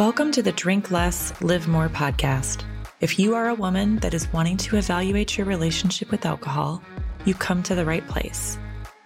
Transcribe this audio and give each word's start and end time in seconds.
Welcome 0.00 0.32
to 0.32 0.42
the 0.42 0.52
Drink 0.52 0.90
Less, 0.90 1.38
Live 1.42 1.68
More 1.68 1.90
podcast. 1.90 2.64
If 3.02 3.18
you 3.18 3.34
are 3.34 3.50
a 3.50 3.54
woman 3.54 3.96
that 3.96 4.14
is 4.14 4.32
wanting 4.32 4.56
to 4.56 4.78
evaluate 4.78 5.36
your 5.36 5.46
relationship 5.46 6.10
with 6.10 6.24
alcohol, 6.24 6.82
you 7.26 7.34
come 7.34 7.62
to 7.64 7.74
the 7.74 7.84
right 7.84 8.08
place. 8.08 8.58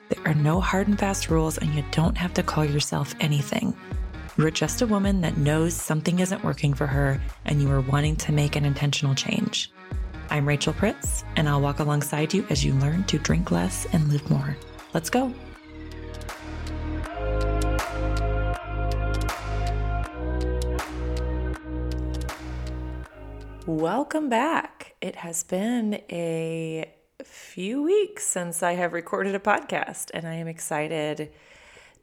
There 0.09 0.25
are 0.25 0.35
no 0.35 0.61
hard 0.61 0.87
and 0.87 0.96
fast 0.96 1.30
rules, 1.30 1.59
and 1.59 1.75
you 1.75 1.85
don't 1.91 2.17
have 2.17 2.33
to 2.35 2.45
call 2.45 2.65
yourself 2.65 3.12
anything. 3.19 3.77
You 4.37 4.46
are 4.46 4.52
just 4.52 4.83
a 4.83 4.87
woman 4.87 5.20
that 5.23 5.37
knows 5.37 5.75
something 5.75 6.20
isn't 6.20 6.45
working 6.45 6.75
for 6.75 6.87
her 6.87 7.20
and 7.45 7.61
you 7.61 7.69
are 7.73 7.80
wanting 7.80 8.15
to 8.15 8.30
make 8.30 8.55
an 8.55 8.65
intentional 8.65 9.16
change. 9.16 9.73
I'm 10.30 10.47
Rachel 10.47 10.74
Pritz, 10.74 11.24
and 11.34 11.48
I'll 11.48 11.61
walk 11.61 11.80
alongside 11.80 12.33
you 12.33 12.47
as 12.51 12.65
you 12.65 12.73
learn 12.74 13.02
to 13.06 13.19
drink 13.19 13.51
less 13.51 13.84
and 13.92 14.06
live 14.09 14.30
more. 14.30 14.56
Let's 14.92 15.11
go. 15.11 15.34
Welcome 23.66 24.28
back. 24.28 24.95
It 25.00 25.16
has 25.16 25.42
been 25.42 25.95
a 26.12 26.92
few 27.24 27.82
weeks 27.82 28.27
since 28.27 28.62
I 28.62 28.74
have 28.74 28.92
recorded 28.92 29.34
a 29.34 29.38
podcast, 29.38 30.10
and 30.12 30.28
I 30.28 30.34
am 30.34 30.48
excited 30.48 31.32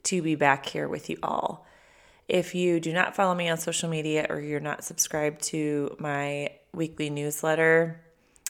to 0.01 0.23
be 0.23 0.34
back 0.34 0.65
here 0.65 0.87
with 0.87 1.07
you 1.07 1.20
all. 1.21 1.67
If 2.27 2.55
you 2.55 2.79
do 2.79 2.91
not 2.91 3.15
follow 3.15 3.35
me 3.35 3.47
on 3.47 3.57
social 3.57 3.89
media 3.89 4.25
or 4.27 4.39
you're 4.39 4.59
not 4.59 4.84
subscribed 4.84 5.43
to 5.49 5.95
my 5.99 6.49
weekly 6.73 7.11
newsletter, 7.11 8.01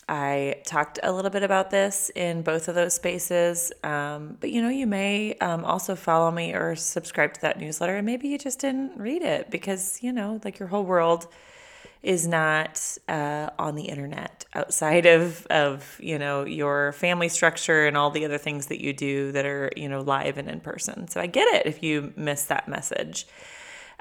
I 0.08 0.62
talked 0.66 0.98
a 1.04 1.12
little 1.12 1.32
bit 1.32 1.44
about 1.44 1.70
this 1.70 2.12
in 2.16 2.44
both 2.44 2.70
of 2.70 2.76
those 2.76 2.94
spaces. 2.94 3.74
Um, 3.84 4.38
but 4.40 4.52
you 4.52 4.62
know, 4.62 4.70
you 4.70 4.88
may 4.88 5.34
um, 5.40 5.66
also 5.66 5.98
follow 5.98 6.32
me 6.32 6.54
or 6.54 6.78
subscribe 6.78 7.34
to 7.34 7.42
that 7.42 7.60
newsletter, 7.60 7.98
and 7.98 8.06
maybe 8.06 8.30
you 8.30 8.38
just 8.38 8.60
didn't 8.60 8.98
read 8.98 9.22
it 9.22 9.52
because 9.52 10.02
you 10.02 10.14
know, 10.14 10.40
like 10.46 10.60
your 10.60 10.70
whole 10.70 10.86
world 10.86 11.28
is 12.04 12.28
not 12.28 12.98
uh, 13.08 13.50
on 13.60 13.76
the 13.76 13.84
internet 13.84 14.44
outside 14.54 15.06
of 15.06 15.46
of 15.48 15.98
you 16.02 16.18
know 16.18 16.44
your 16.44 16.92
family 16.94 17.30
structure 17.30 17.86
and 17.86 17.96
all 17.96 18.10
the 18.10 18.26
other 18.26 18.38
things 18.38 18.68
that 18.68 18.82
you 18.82 18.92
do 18.92 19.32
that 19.32 19.46
are 19.46 19.72
you 19.76 19.88
know 19.88 20.02
live 20.02 20.38
and 20.38 20.50
in 20.50 20.60
person. 20.60 21.08
So 21.08 21.22
I 21.22 21.28
get 21.28 21.48
it 21.56 21.66
if 21.66 21.84
you 21.84 22.14
miss 22.16 22.46
that 22.46 22.68
message. 22.68 23.28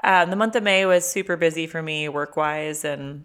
Um, 0.03 0.31
the 0.31 0.35
month 0.35 0.55
of 0.55 0.63
May 0.63 0.85
was 0.85 1.07
super 1.07 1.37
busy 1.37 1.67
for 1.67 1.81
me 1.81 2.09
work 2.09 2.35
wise, 2.35 2.83
and 2.83 3.23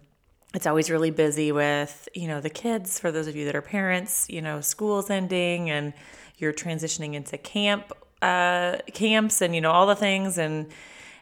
it's 0.54 0.66
always 0.66 0.90
really 0.90 1.10
busy 1.10 1.52
with, 1.52 2.08
you 2.14 2.28
know, 2.28 2.40
the 2.40 2.50
kids. 2.50 2.98
For 2.98 3.10
those 3.10 3.26
of 3.28 3.34
you 3.34 3.46
that 3.46 3.56
are 3.56 3.62
parents, 3.62 4.26
you 4.28 4.42
know, 4.42 4.60
school's 4.60 5.08
ending 5.08 5.70
and 5.70 5.94
you're 6.36 6.52
transitioning 6.52 7.14
into 7.14 7.38
camp 7.38 7.92
uh, 8.22 8.78
camps 8.92 9.42
and 9.42 9.54
you 9.54 9.60
know 9.60 9.70
all 9.70 9.86
the 9.86 9.94
things 9.94 10.38
and 10.38 10.66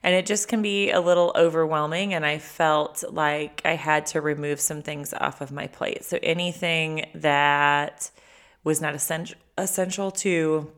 and 0.05 0.15
it 0.15 0.27
just 0.27 0.47
can 0.47 0.63
be 0.63 0.91
a 0.91 1.01
little 1.01 1.33
overwhelming 1.35 2.15
and 2.15 2.25
i 2.25 2.39
felt 2.39 3.03
like 3.11 3.61
i 3.65 3.75
had 3.75 4.07
to 4.07 4.21
remove 4.21 4.61
some 4.61 4.83
things 4.83 5.13
off 5.15 5.41
of 5.41 5.51
my 5.51 5.67
plate 5.67 6.05
so 6.05 6.19
anything 6.23 7.07
that 7.15 8.11
was 8.63 8.81
not 8.81 8.95
essential 8.95 9.37
essential 9.59 10.11
to 10.11 10.71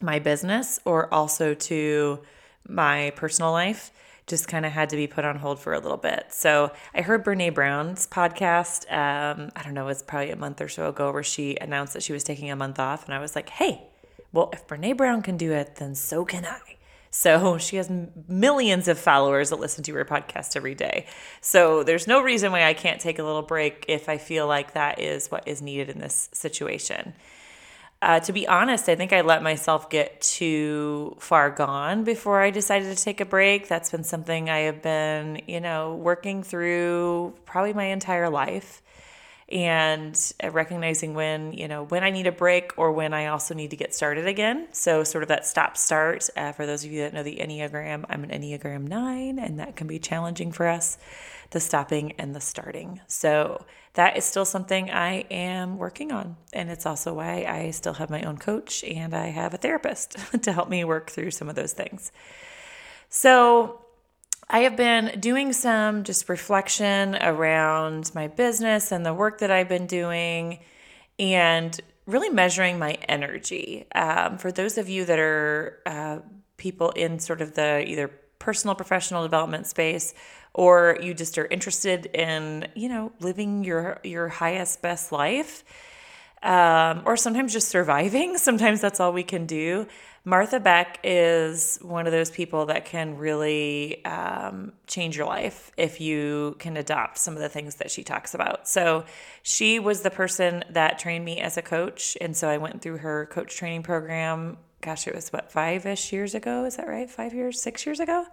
my 0.00 0.18
business 0.18 0.78
or 0.84 1.12
also 1.12 1.54
to 1.54 2.20
my 2.68 3.12
personal 3.16 3.52
life 3.52 3.90
just 4.26 4.48
kind 4.48 4.64
of 4.64 4.72
had 4.72 4.88
to 4.88 4.96
be 4.96 5.06
put 5.06 5.24
on 5.24 5.36
hold 5.36 5.58
for 5.58 5.74
a 5.74 5.78
little 5.78 5.98
bit. 5.98 6.26
So 6.30 6.72
I 6.94 7.02
heard 7.02 7.24
Brene 7.24 7.52
Brown's 7.52 8.06
podcast. 8.06 8.90
Um, 8.90 9.50
I 9.54 9.62
don't 9.62 9.74
know, 9.74 9.84
it 9.84 9.88
was 9.88 10.02
probably 10.02 10.30
a 10.30 10.36
month 10.36 10.60
or 10.60 10.68
so 10.68 10.88
ago 10.88 11.12
where 11.12 11.22
she 11.22 11.56
announced 11.60 11.92
that 11.92 12.02
she 12.02 12.12
was 12.12 12.24
taking 12.24 12.50
a 12.50 12.56
month 12.56 12.78
off. 12.78 13.04
And 13.04 13.14
I 13.14 13.18
was 13.18 13.36
like, 13.36 13.50
hey, 13.50 13.82
well, 14.32 14.48
if 14.52 14.66
Brene 14.66 14.96
Brown 14.96 15.20
can 15.22 15.36
do 15.36 15.52
it, 15.52 15.76
then 15.76 15.94
so 15.94 16.24
can 16.24 16.46
I. 16.46 16.76
So 17.14 17.58
she 17.58 17.76
has 17.76 17.90
millions 18.28 18.88
of 18.88 18.98
followers 18.98 19.50
that 19.50 19.60
listen 19.60 19.84
to 19.84 19.94
her 19.94 20.04
podcast 20.04 20.56
every 20.56 20.74
day. 20.74 21.06
So 21.40 21.84
there's 21.84 22.06
no 22.06 22.20
reason 22.20 22.52
why 22.52 22.64
I 22.64 22.74
can't 22.74 23.00
take 23.00 23.18
a 23.18 23.22
little 23.22 23.42
break 23.42 23.86
if 23.88 24.08
I 24.08 24.18
feel 24.18 24.46
like 24.46 24.74
that 24.74 25.00
is 25.00 25.28
what 25.28 25.46
is 25.46 25.62
needed 25.62 25.88
in 25.88 26.00
this 26.00 26.28
situation. 26.32 27.14
Uh, 28.02 28.20
to 28.20 28.32
be 28.32 28.46
honest, 28.46 28.88
I 28.88 28.96
think 28.96 29.14
I 29.14 29.22
let 29.22 29.42
myself 29.42 29.88
get 29.88 30.20
too 30.20 31.16
far 31.20 31.48
gone 31.48 32.04
before 32.04 32.42
I 32.42 32.50
decided 32.50 32.94
to 32.94 33.02
take 33.02 33.20
a 33.20 33.24
break. 33.24 33.68
That's 33.68 33.90
been 33.90 34.04
something 34.04 34.50
I 34.50 34.58
have 34.58 34.82
been, 34.82 35.40
you 35.46 35.60
know, 35.60 35.94
working 35.94 36.42
through 36.42 37.34
probably 37.46 37.72
my 37.72 37.84
entire 37.84 38.28
life 38.28 38.82
and 39.50 40.32
recognizing 40.42 41.14
when, 41.14 41.52
you 41.52 41.68
know, 41.68 41.84
when 41.84 42.02
I 42.02 42.10
need 42.10 42.26
a 42.26 42.32
break 42.32 42.72
or 42.76 42.92
when 42.92 43.12
I 43.12 43.26
also 43.26 43.54
need 43.54 43.70
to 43.70 43.76
get 43.76 43.94
started 43.94 44.26
again. 44.26 44.68
So, 44.72 45.04
sort 45.04 45.22
of 45.22 45.28
that 45.28 45.46
stop 45.46 45.76
start. 45.76 46.28
Uh, 46.36 46.52
for 46.52 46.66
those 46.66 46.84
of 46.84 46.90
you 46.90 47.00
that 47.00 47.12
know 47.12 47.22
the 47.22 47.36
Enneagram, 47.36 48.04
I'm 48.08 48.24
an 48.24 48.30
Enneagram 48.30 48.88
9, 48.88 49.38
and 49.38 49.60
that 49.60 49.76
can 49.76 49.86
be 49.86 49.98
challenging 49.98 50.50
for 50.50 50.66
us 50.66 50.98
the 51.50 51.60
stopping 51.60 52.12
and 52.12 52.34
the 52.34 52.40
starting. 52.40 53.00
So, 53.06 53.64
that 53.94 54.16
is 54.16 54.24
still 54.24 54.44
something 54.44 54.90
I 54.90 55.20
am 55.30 55.78
working 55.78 56.10
on. 56.10 56.36
And 56.52 56.70
it's 56.70 56.86
also 56.86 57.14
why 57.14 57.44
I 57.44 57.70
still 57.70 57.94
have 57.94 58.10
my 58.10 58.22
own 58.22 58.38
coach 58.38 58.82
and 58.82 59.14
I 59.14 59.26
have 59.26 59.54
a 59.54 59.56
therapist 59.56 60.16
to 60.42 60.52
help 60.52 60.68
me 60.68 60.84
work 60.84 61.10
through 61.10 61.30
some 61.30 61.48
of 61.48 61.54
those 61.54 61.72
things. 61.72 62.10
So, 63.08 63.83
I 64.48 64.60
have 64.60 64.76
been 64.76 65.18
doing 65.20 65.52
some 65.52 66.04
just 66.04 66.28
reflection 66.28 67.16
around 67.16 68.10
my 68.14 68.28
business 68.28 68.92
and 68.92 69.04
the 69.04 69.14
work 69.14 69.38
that 69.38 69.50
I've 69.50 69.68
been 69.68 69.86
doing 69.86 70.60
and 71.18 71.78
really 72.06 72.28
measuring 72.28 72.78
my 72.78 72.92
energy. 73.08 73.86
Um, 73.94 74.38
for 74.38 74.52
those 74.52 74.76
of 74.76 74.88
you 74.88 75.04
that 75.06 75.18
are 75.18 75.80
uh, 75.86 76.18
people 76.56 76.90
in 76.90 77.18
sort 77.18 77.40
of 77.40 77.54
the 77.54 77.88
either 77.88 78.08
personal 78.38 78.74
professional 78.74 79.22
development 79.22 79.66
space 79.66 80.12
or 80.52 80.98
you 81.02 81.14
just 81.14 81.38
are 81.38 81.46
interested 81.46 82.06
in 82.06 82.68
you 82.74 82.88
know 82.88 83.10
living 83.20 83.64
your 83.64 83.98
your 84.04 84.28
highest 84.28 84.82
best 84.82 85.12
life 85.12 85.64
um, 86.42 87.02
or 87.06 87.16
sometimes 87.16 87.54
just 87.54 87.68
surviving 87.68 88.36
sometimes 88.48 88.82
that's 88.82 89.00
all 89.00 89.12
we 89.12 89.22
can 89.22 89.46
do 89.46 89.86
martha 90.24 90.58
beck 90.58 90.98
is 91.04 91.78
one 91.82 92.06
of 92.06 92.12
those 92.12 92.30
people 92.30 92.66
that 92.66 92.86
can 92.86 93.18
really 93.18 94.02
um, 94.04 94.72
change 94.86 95.16
your 95.16 95.26
life 95.26 95.70
if 95.76 96.00
you 96.00 96.56
can 96.58 96.76
adopt 96.76 97.18
some 97.18 97.34
of 97.34 97.40
the 97.40 97.48
things 97.48 97.76
that 97.76 97.90
she 97.90 98.02
talks 98.02 98.34
about. 98.34 98.66
So 98.66 99.04
she 99.42 99.78
was 99.78 100.00
the 100.00 100.10
person 100.10 100.64
that 100.70 100.98
trained 100.98 101.24
me 101.24 101.40
as 101.40 101.56
a 101.58 101.62
coach 101.62 102.16
and 102.20 102.36
so 102.36 102.48
i 102.48 102.58
went 102.58 102.80
through 102.80 102.98
her 102.98 103.26
coach 103.26 103.54
training 103.56 103.82
program. 103.82 104.56
Gosh 104.80 105.06
it 105.06 105.14
was 105.14 105.30
what 105.30 105.52
five-ish 105.52 106.12
years 106.12 106.34
ago? 106.34 106.64
Is 106.64 106.76
that 106.76 106.88
right? 106.88 107.08
Five 107.08 107.34
years? 107.34 107.60
Six 107.60 107.86
years 107.86 108.00
ago? 108.00 108.26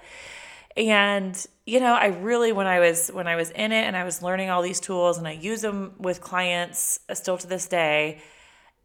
And 0.77 1.45
you 1.65 1.81
know 1.81 1.93
i 1.93 2.07
really 2.07 2.53
when 2.53 2.67
i 2.67 2.79
was 2.79 3.09
when 3.09 3.27
i 3.27 3.35
was 3.35 3.49
in 3.51 3.73
it 3.73 3.83
and 3.83 3.97
i 3.97 4.05
was 4.05 4.21
learning 4.21 4.49
all 4.49 4.61
these 4.61 4.79
tools 4.79 5.17
and 5.17 5.27
i 5.27 5.31
use 5.31 5.61
them 5.61 5.93
with 5.99 6.21
clients 6.21 6.99
still 7.13 7.37
to 7.37 7.47
this 7.47 7.67
day 7.67 8.21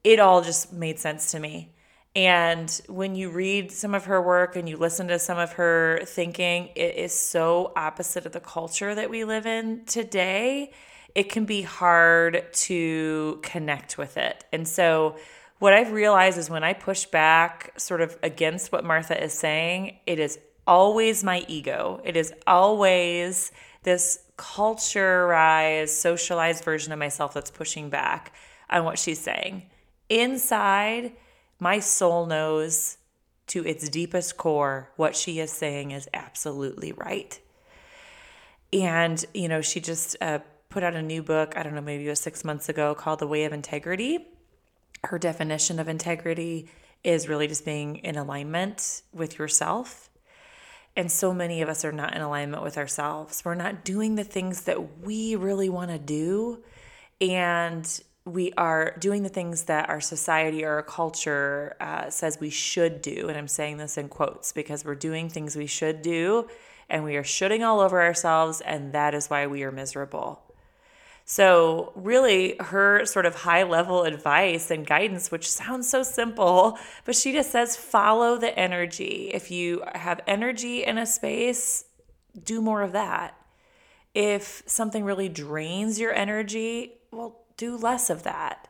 it 0.04 0.18
all 0.18 0.42
just 0.42 0.72
made 0.72 0.98
sense 0.98 1.30
to 1.30 1.38
me 1.38 1.75
and 2.16 2.80
when 2.88 3.14
you 3.14 3.30
read 3.30 3.70
some 3.70 3.94
of 3.94 4.06
her 4.06 4.20
work 4.20 4.56
and 4.56 4.68
you 4.68 4.76
listen 4.76 5.06
to 5.06 5.18
some 5.18 5.38
of 5.38 5.52
her 5.52 6.00
thinking 6.04 6.70
it 6.74 6.96
is 6.96 7.12
so 7.12 7.72
opposite 7.76 8.26
of 8.26 8.32
the 8.32 8.40
culture 8.40 8.94
that 8.94 9.08
we 9.08 9.22
live 9.24 9.46
in 9.46 9.84
today 9.84 10.72
it 11.14 11.28
can 11.28 11.44
be 11.44 11.62
hard 11.62 12.44
to 12.52 13.38
connect 13.42 13.96
with 13.96 14.16
it 14.16 14.44
and 14.52 14.66
so 14.66 15.16
what 15.58 15.72
I've 15.72 15.92
realized 15.92 16.36
is 16.38 16.50
when 16.50 16.64
I 16.64 16.74
push 16.74 17.06
back 17.06 17.72
sort 17.78 18.02
of 18.02 18.16
against 18.22 18.72
what 18.72 18.84
Martha 18.84 19.22
is 19.22 19.32
saying, 19.32 19.98
it 20.06 20.18
is 20.18 20.38
always 20.66 21.24
my 21.24 21.44
ego. 21.48 22.00
It 22.04 22.16
is 22.16 22.32
always 22.46 23.52
this 23.82 24.18
culturized, 24.36 25.88
socialized 25.88 26.62
version 26.62 26.92
of 26.92 26.98
myself 26.98 27.32
that's 27.32 27.50
pushing 27.50 27.88
back 27.88 28.34
on 28.68 28.84
what 28.84 28.98
she's 28.98 29.20
saying. 29.20 29.62
Inside, 30.10 31.12
my 31.58 31.78
soul 31.78 32.26
knows 32.26 32.98
to 33.48 33.64
its 33.64 33.88
deepest 33.88 34.36
core 34.36 34.90
what 34.96 35.14
she 35.14 35.38
is 35.38 35.52
saying 35.52 35.92
is 35.92 36.08
absolutely 36.12 36.92
right. 36.92 37.38
And, 38.72 39.24
you 39.32 39.48
know, 39.48 39.60
she 39.60 39.80
just 39.80 40.16
uh, 40.20 40.40
put 40.68 40.82
out 40.82 40.94
a 40.94 41.02
new 41.02 41.22
book, 41.22 41.56
I 41.56 41.62
don't 41.62 41.74
know, 41.74 41.80
maybe 41.80 42.06
it 42.06 42.10
was 42.10 42.20
six 42.20 42.44
months 42.44 42.68
ago, 42.68 42.94
called 42.94 43.20
The 43.20 43.26
Way 43.26 43.44
of 43.44 43.52
Integrity. 43.52 44.26
Her 45.04 45.18
definition 45.18 45.78
of 45.78 45.88
integrity 45.88 46.68
is 47.04 47.28
really 47.28 47.46
just 47.46 47.64
being 47.64 47.96
in 47.96 48.16
alignment 48.16 49.02
with 49.12 49.38
yourself 49.38 50.10
and 50.96 51.12
so 51.12 51.34
many 51.34 51.60
of 51.60 51.68
us 51.68 51.84
are 51.84 51.92
not 51.92 52.14
in 52.14 52.22
alignment 52.22 52.62
with 52.62 52.78
ourselves. 52.78 53.42
We're 53.44 53.54
not 53.54 53.84
doing 53.84 54.14
the 54.14 54.24
things 54.24 54.62
that 54.62 55.00
we 55.02 55.36
really 55.36 55.68
want 55.68 55.90
to 55.90 55.98
do. 55.98 56.62
And 57.20 58.02
we 58.26 58.52
are 58.56 58.96
doing 58.98 59.22
the 59.22 59.28
things 59.28 59.62
that 59.64 59.88
our 59.88 60.00
society 60.00 60.64
or 60.64 60.72
our 60.72 60.82
culture 60.82 61.76
uh, 61.80 62.10
says 62.10 62.38
we 62.40 62.50
should 62.50 63.00
do. 63.00 63.28
And 63.28 63.38
I'm 63.38 63.46
saying 63.46 63.76
this 63.76 63.96
in 63.96 64.08
quotes 64.08 64.52
because 64.52 64.84
we're 64.84 64.96
doing 64.96 65.28
things 65.28 65.54
we 65.54 65.68
should 65.68 66.02
do 66.02 66.48
and 66.88 67.04
we 67.04 67.16
are 67.16 67.24
shooting 67.24 67.62
all 67.62 67.78
over 67.78 68.02
ourselves. 68.02 68.60
And 68.60 68.92
that 68.92 69.14
is 69.14 69.30
why 69.30 69.46
we 69.46 69.62
are 69.62 69.70
miserable. 69.70 70.42
So, 71.28 71.92
really, 71.96 72.56
her 72.60 73.04
sort 73.04 73.26
of 73.26 73.34
high 73.34 73.64
level 73.64 74.04
advice 74.04 74.70
and 74.70 74.86
guidance, 74.86 75.30
which 75.30 75.50
sounds 75.50 75.88
so 75.88 76.04
simple, 76.04 76.78
but 77.04 77.16
she 77.16 77.32
just 77.32 77.50
says 77.50 77.76
follow 77.76 78.38
the 78.38 78.56
energy. 78.56 79.30
If 79.34 79.50
you 79.50 79.82
have 79.94 80.20
energy 80.28 80.84
in 80.84 80.98
a 80.98 81.06
space, 81.06 81.84
do 82.44 82.60
more 82.60 82.82
of 82.82 82.92
that. 82.92 83.36
If 84.14 84.62
something 84.66 85.04
really 85.04 85.28
drains 85.28 85.98
your 85.98 86.12
energy, 86.12 86.92
well, 87.10 87.45
do 87.56 87.76
less 87.76 88.10
of 88.10 88.22
that. 88.24 88.68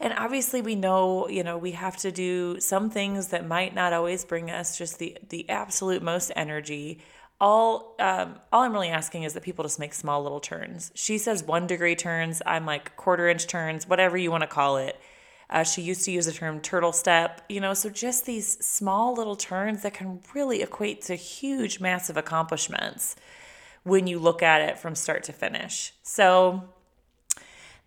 And 0.00 0.14
obviously 0.14 0.62
we 0.62 0.74
know, 0.74 1.28
you 1.28 1.44
know, 1.44 1.58
we 1.58 1.72
have 1.72 1.96
to 1.98 2.10
do 2.10 2.58
some 2.58 2.88
things 2.88 3.28
that 3.28 3.46
might 3.46 3.74
not 3.74 3.92
always 3.92 4.24
bring 4.24 4.50
us 4.50 4.78
just 4.78 4.98
the 4.98 5.18
the 5.28 5.48
absolute 5.50 6.02
most 6.02 6.32
energy. 6.34 7.00
All 7.38 7.96
um, 7.98 8.36
all 8.50 8.62
I'm 8.62 8.72
really 8.72 8.88
asking 8.88 9.24
is 9.24 9.34
that 9.34 9.42
people 9.42 9.62
just 9.62 9.78
make 9.78 9.92
small 9.92 10.22
little 10.22 10.40
turns. 10.40 10.90
She 10.94 11.18
says 11.18 11.42
one 11.42 11.66
degree 11.66 11.96
turns. 11.96 12.40
I'm 12.46 12.64
like 12.64 12.96
quarter 12.96 13.28
inch 13.28 13.46
turns, 13.46 13.86
whatever 13.86 14.16
you 14.16 14.30
want 14.30 14.42
to 14.42 14.46
call 14.46 14.78
it. 14.78 14.98
Uh, 15.50 15.64
she 15.64 15.82
used 15.82 16.04
to 16.04 16.12
use 16.12 16.26
the 16.26 16.32
term 16.32 16.60
turtle 16.60 16.92
step, 16.92 17.42
you 17.48 17.60
know, 17.60 17.74
so 17.74 17.90
just 17.90 18.24
these 18.24 18.64
small 18.64 19.14
little 19.14 19.34
turns 19.34 19.82
that 19.82 19.92
can 19.92 20.20
really 20.32 20.62
equate 20.62 21.02
to 21.02 21.16
huge, 21.16 21.80
massive 21.80 22.16
accomplishments 22.16 23.16
when 23.82 24.06
you 24.06 24.20
look 24.20 24.44
at 24.44 24.60
it 24.60 24.78
from 24.78 24.94
start 24.94 25.24
to 25.24 25.32
finish. 25.32 25.92
So 26.04 26.68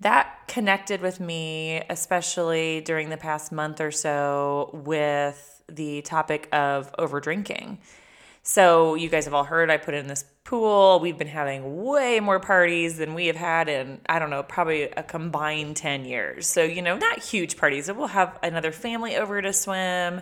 that 0.04 0.48
connected 0.48 1.02
with 1.02 1.20
me, 1.20 1.84
especially 1.90 2.82
during 2.82 3.10
the 3.10 3.18
past 3.18 3.52
month 3.52 3.82
or 3.82 3.92
so, 3.92 4.70
with 4.74 5.64
the 5.68 6.02
topic 6.04 6.48
of 6.52 6.94
over 6.98 7.20
drinking. 7.20 7.80
So, 8.46 8.96
you 8.96 9.10
guys 9.10 9.26
have 9.26 9.34
all 9.34 9.46
heard 9.46 9.70
I 9.70 9.78
put 9.78 9.94
in 9.94 10.08
this 10.08 10.26
pool. 10.44 11.00
We've 11.00 11.18
been 11.18 11.28
having 11.28 11.84
way 11.84 12.20
more 12.20 12.42
parties 12.42 12.98
than 12.98 13.14
we 13.14 13.28
have 13.28 13.38
had 13.38 13.70
in, 13.70 14.02
I 14.08 14.20
don't 14.20 14.30
know, 14.30 14.44
probably 14.44 14.84
a 14.84 15.02
combined 15.02 15.78
10 15.78 16.04
years. 16.04 16.46
So, 16.46 16.62
you 16.62 16.82
know, 16.82 16.98
not 16.98 17.20
huge 17.20 17.56
parties. 17.56 17.90
We'll 17.92 18.08
have 18.08 18.38
another 18.44 18.74
family 18.74 19.16
over 19.16 19.42
to 19.42 19.54
swim 19.54 20.22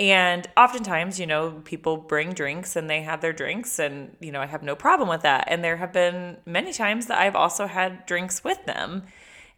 and 0.00 0.48
oftentimes, 0.56 1.20
you 1.20 1.26
know, 1.26 1.60
people 1.62 1.98
bring 1.98 2.32
drinks 2.32 2.74
and 2.74 2.88
they 2.88 3.02
have 3.02 3.20
their 3.20 3.34
drinks, 3.34 3.78
and, 3.78 4.16
you 4.18 4.32
know, 4.32 4.40
I 4.40 4.46
have 4.46 4.62
no 4.62 4.74
problem 4.74 5.10
with 5.10 5.20
that. 5.22 5.44
And 5.48 5.62
there 5.62 5.76
have 5.76 5.92
been 5.92 6.38
many 6.46 6.72
times 6.72 7.06
that 7.08 7.18
I've 7.18 7.36
also 7.36 7.66
had 7.66 8.06
drinks 8.06 8.42
with 8.42 8.64
them. 8.64 9.02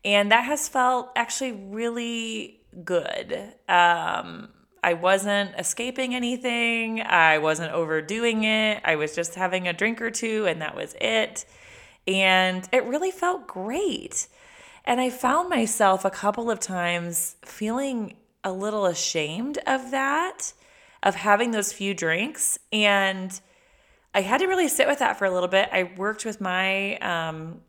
And 0.05 0.33
that 0.33 0.45
has 0.45 0.69
felt 0.69 1.13
actually 1.15 1.53
really 1.53 2.61
good. 2.85 3.55
Um, 3.69 4.49
I 4.83 4.95
wasn't 4.95 5.55
escaping 5.57 6.13
anything, 6.13 7.01
I 7.03 7.39
wasn't 7.39 7.73
overdoing 7.73 8.43
it. 8.43 8.83
I 8.85 8.97
was 8.97 9.15
just 9.15 9.37
having 9.37 9.69
a 9.69 9.73
drink 9.73 10.03
or 10.03 10.11
two, 10.11 10.47
and 10.47 10.61
that 10.61 10.75
was 10.75 10.97
it. 11.01 11.45
And 12.09 12.69
it 12.73 12.85
really 12.87 13.13
felt 13.13 13.47
great. 13.47 14.27
And 14.85 15.01
I 15.01 15.09
found 15.09 15.49
myself 15.49 16.05
a 16.05 16.11
couple 16.11 16.51
of 16.51 16.59
times 16.59 17.37
feeling 17.45 18.17
a 18.45 18.53
little 18.53 18.87
ashamed 18.87 19.59
of 19.67 19.91
that, 19.91 20.53
of 21.03 21.15
having 21.15 21.51
those 21.51 21.73
few 21.73 21.95
drinks. 21.95 22.59
And 22.73 23.41
I 24.15 24.23
had 24.23 24.39
to 24.39 24.47
really 24.47 24.69
sit 24.69 24.87
with 24.87 24.99
that 24.99 25.19
for 25.19 25.25
a 25.25 25.31
little 25.31 25.49
bit. 25.49 25.69
I 25.73 25.93
worked 25.97 26.25
with 26.25 26.41
my 26.41 26.97
um, 26.99 27.61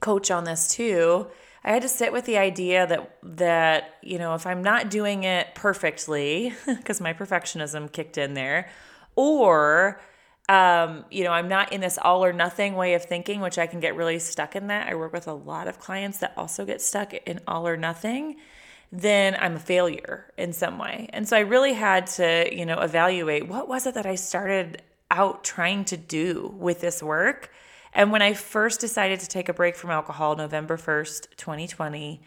coach 0.00 0.30
on 0.30 0.44
this 0.44 0.68
too. 0.68 1.26
I 1.62 1.72
had 1.72 1.82
to 1.82 1.88
sit 1.88 2.12
with 2.12 2.26
the 2.26 2.36
idea 2.36 2.86
that 2.86 3.16
that 3.22 3.96
you 4.02 4.18
know 4.18 4.34
if 4.34 4.46
I'm 4.46 4.62
not 4.62 4.90
doing 4.90 5.24
it 5.24 5.54
perfectly 5.54 6.52
because 6.66 7.00
my 7.00 7.14
perfectionism 7.14 7.90
kicked 7.90 8.18
in 8.18 8.34
there, 8.34 8.68
or 9.16 10.00
um, 10.48 11.06
you 11.10 11.24
know 11.24 11.30
I'm 11.30 11.48
not 11.48 11.72
in 11.72 11.80
this 11.80 11.98
all 12.00 12.24
or 12.24 12.34
nothing 12.34 12.74
way 12.74 12.94
of 12.94 13.04
thinking, 13.04 13.40
which 13.40 13.58
I 13.58 13.66
can 13.66 13.80
get 13.80 13.96
really 13.96 14.18
stuck 14.18 14.54
in 14.56 14.66
that. 14.66 14.88
I 14.88 14.94
work 14.94 15.12
with 15.12 15.26
a 15.26 15.32
lot 15.32 15.66
of 15.66 15.78
clients 15.78 16.18
that 16.18 16.34
also 16.36 16.66
get 16.66 16.82
stuck 16.82 17.14
in 17.14 17.40
all 17.46 17.66
or 17.66 17.78
nothing 17.78 18.36
then 18.92 19.36
I'm 19.38 19.56
a 19.56 19.60
failure 19.60 20.32
in 20.36 20.52
some 20.52 20.78
way. 20.78 21.08
And 21.12 21.28
so 21.28 21.36
I 21.36 21.40
really 21.40 21.72
had 21.72 22.06
to, 22.08 22.48
you 22.54 22.66
know, 22.66 22.80
evaluate 22.80 23.48
what 23.48 23.68
was 23.68 23.86
it 23.86 23.94
that 23.94 24.06
I 24.06 24.14
started 24.14 24.82
out 25.10 25.44
trying 25.44 25.84
to 25.86 25.96
do 25.96 26.54
with 26.58 26.80
this 26.80 27.02
work. 27.02 27.50
And 27.92 28.10
when 28.10 28.22
I 28.22 28.34
first 28.34 28.80
decided 28.80 29.20
to 29.20 29.28
take 29.28 29.48
a 29.48 29.54
break 29.54 29.76
from 29.76 29.90
alcohol, 29.90 30.36
November 30.36 30.76
1st, 30.76 31.36
2020, 31.36 32.20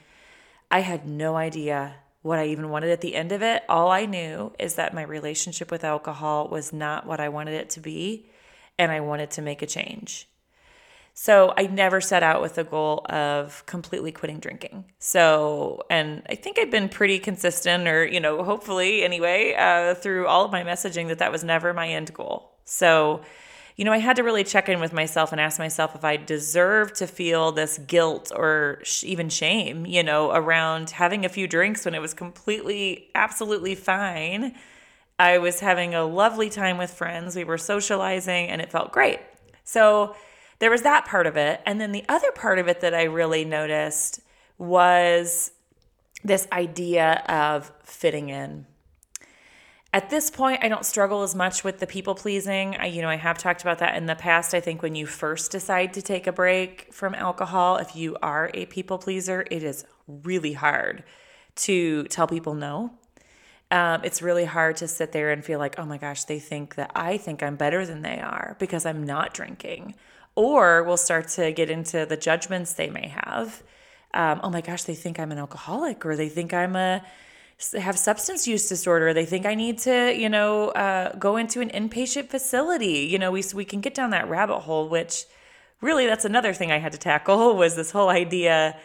I 0.71 0.80
had 0.80 1.07
no 1.07 1.36
idea 1.36 1.95
what 2.21 2.39
I 2.39 2.48
even 2.48 2.69
wanted 2.69 2.92
at 2.92 3.01
the 3.01 3.15
end 3.15 3.31
of 3.31 3.42
it. 3.42 3.63
All 3.69 3.89
I 3.89 4.06
knew 4.06 4.51
is 4.59 4.75
that 4.75 4.94
my 4.94 5.01
relationship 5.01 5.71
with 5.71 5.83
alcohol 5.83 6.48
was 6.50 6.74
not 6.74 7.06
what 7.06 7.19
I 7.19 7.30
wanted 7.30 7.54
it 7.54 7.69
to 7.71 7.80
be, 7.80 8.30
and 8.77 8.92
I 8.92 9.00
wanted 9.00 9.31
to 9.31 9.42
make 9.42 9.62
a 9.62 9.68
change. 9.68 10.27
So 11.19 11.51
I 11.57 11.63
never 11.63 11.99
set 11.99 12.21
out 12.21 12.43
with 12.43 12.53
the 12.53 12.63
goal 12.63 13.03
of 13.09 13.65
completely 13.65 14.11
quitting 14.11 14.37
drinking. 14.37 14.85
So, 14.99 15.81
and 15.89 16.21
I 16.29 16.35
think 16.35 16.59
I've 16.59 16.69
been 16.69 16.89
pretty 16.89 17.17
consistent, 17.17 17.87
or, 17.87 18.05
you 18.05 18.19
know, 18.19 18.43
hopefully 18.43 19.03
anyway, 19.03 19.55
uh, 19.57 19.95
through 19.95 20.27
all 20.27 20.45
of 20.45 20.51
my 20.51 20.63
messaging 20.63 21.07
that 21.07 21.17
that 21.17 21.31
was 21.31 21.43
never 21.43 21.73
my 21.73 21.87
end 21.87 22.13
goal. 22.13 22.51
So, 22.65 23.21
you 23.77 23.83
know, 23.83 23.91
I 23.91 23.97
had 23.97 24.17
to 24.17 24.23
really 24.23 24.43
check 24.43 24.69
in 24.69 24.79
with 24.79 24.93
myself 24.93 25.31
and 25.31 25.41
ask 25.41 25.57
myself 25.57 25.95
if 25.95 26.05
I 26.05 26.17
deserve 26.17 26.93
to 26.93 27.07
feel 27.07 27.51
this 27.51 27.79
guilt 27.79 28.31
or 28.35 28.77
sh- 28.83 29.05
even 29.05 29.29
shame, 29.29 29.87
you 29.87 30.03
know, 30.03 30.29
around 30.31 30.91
having 30.91 31.25
a 31.25 31.29
few 31.29 31.47
drinks 31.47 31.83
when 31.83 31.95
it 31.95 31.99
was 31.99 32.13
completely, 32.13 33.09
absolutely 33.15 33.73
fine. 33.73 34.53
I 35.17 35.39
was 35.39 35.61
having 35.61 35.95
a 35.95 36.05
lovely 36.05 36.51
time 36.51 36.77
with 36.77 36.91
friends. 36.91 37.35
We 37.35 37.43
were 37.43 37.57
socializing 37.57 38.49
and 38.49 38.61
it 38.61 38.71
felt 38.71 38.91
great. 38.91 39.19
So, 39.63 40.15
there 40.59 40.71
was 40.71 40.81
that 40.81 41.06
part 41.06 41.27
of 41.27 41.38
it. 41.38 41.62
And 41.65 41.80
then 41.80 41.92
the 41.92 42.06
other 42.09 42.31
part 42.31 42.59
of 42.59 42.68
it 42.68 42.81
that 42.81 42.94
I 42.94 43.04
really 43.04 43.45
noticed 43.45 44.21
was 44.57 45.51
this 46.24 46.48
idea 46.51 47.24
of 47.27 47.71
fitting 47.83 48.30
in. 48.30 48.65
At 49.94 50.09
this 50.09 50.30
point, 50.30 50.63
I 50.63 50.68
don't 50.68 50.86
struggle 50.86 51.24
as 51.24 51.33
much 51.33 51.63
with 51.63 51.80
the 51.80 51.88
people 51.88 52.13
pleasing. 52.13 52.75
I, 52.75 52.88
you 52.88 53.01
know, 53.01 53.09
I 53.09 53.15
have 53.15 53.38
talked 53.38 53.62
about 53.62 53.80
that 53.80 53.95
in 53.95 54.06
the 54.06 54.15
past. 54.15 54.54
I 54.54 54.59
think 54.59 54.81
when 54.81 54.95
you 54.95 55.06
first 55.06 55.51
decide 55.51 55.94
to 55.94 56.01
take 56.01 56.27
a 56.27 56.31
break 56.31 56.94
from 56.94 57.15
alcohol, 57.15 57.77
if 57.77 57.95
you 57.95 58.18
are 58.21 58.51
a 58.54 58.65
people 58.65 58.98
pleaser, 58.98 59.45
it 59.50 59.63
is 59.63 59.86
really 60.07 60.54
hard 60.54 61.04
to 61.56 62.04
tell 62.06 62.27
people 62.27 62.54
no. 62.54 62.92
Um, 63.71 64.01
it's 64.04 64.21
really 64.21 64.45
hard 64.45 64.77
to 64.77 64.88
sit 64.88 65.13
there 65.13 65.31
and 65.31 65.44
feel 65.44 65.59
like, 65.59 65.80
oh 65.80 65.86
my 65.86 65.98
gosh, 65.98 66.25
they 66.25 66.39
think 66.39 66.75
that 66.75 66.92
I 66.95 67.18
think 67.18 67.42
I'm 67.42 67.56
better 67.56 67.86
than 67.86 68.01
they 68.01 68.19
are 68.19 68.56
because 68.59 68.86
I'm 68.86 69.04
not 69.04 69.33
drinking 69.33 69.95
or 70.37 70.83
we'll 70.83 70.97
start 70.97 71.27
to 71.27 71.51
get 71.51 71.67
into 71.71 72.05
the 72.05 72.15
judgments 72.15 72.73
they 72.73 72.91
may 72.91 73.07
have. 73.07 73.63
Um, 74.13 74.39
oh 74.43 74.51
my 74.51 74.61
gosh, 74.61 74.83
they 74.83 74.93
think 74.93 75.19
I'm 75.19 75.31
an 75.31 75.39
alcoholic, 75.39 76.05
or 76.05 76.15
they 76.15 76.29
think 76.29 76.53
I'm 76.53 76.75
a 76.75 77.03
have 77.75 77.97
substance 77.97 78.47
use 78.47 78.69
disorder. 78.69 79.15
They 79.15 79.25
think 79.25 79.47
I 79.47 79.55
need 79.55 79.79
to, 79.79 80.15
you 80.15 80.29
know, 80.29 80.69
uh, 80.69 81.15
go 81.15 81.37
into 81.37 81.59
an 81.59 81.69
inpatient 81.69 82.29
facility. 82.29 83.07
You 83.11 83.17
know, 83.17 83.31
we 83.31 83.44
we 83.56 83.65
can 83.65 83.81
get 83.81 83.95
down 83.95 84.11
that 84.11 84.29
rabbit 84.29 84.59
hole, 84.59 84.87
which 84.87 85.25
really 85.81 86.06
that's 86.06 86.23
another 86.23 86.53
thing 86.53 86.71
I 86.71 86.77
had 86.77 86.91
to 86.91 86.99
tackle 86.99 87.56
was 87.63 87.75
this 87.75 87.89
whole 87.89 88.09
idea 88.09 88.77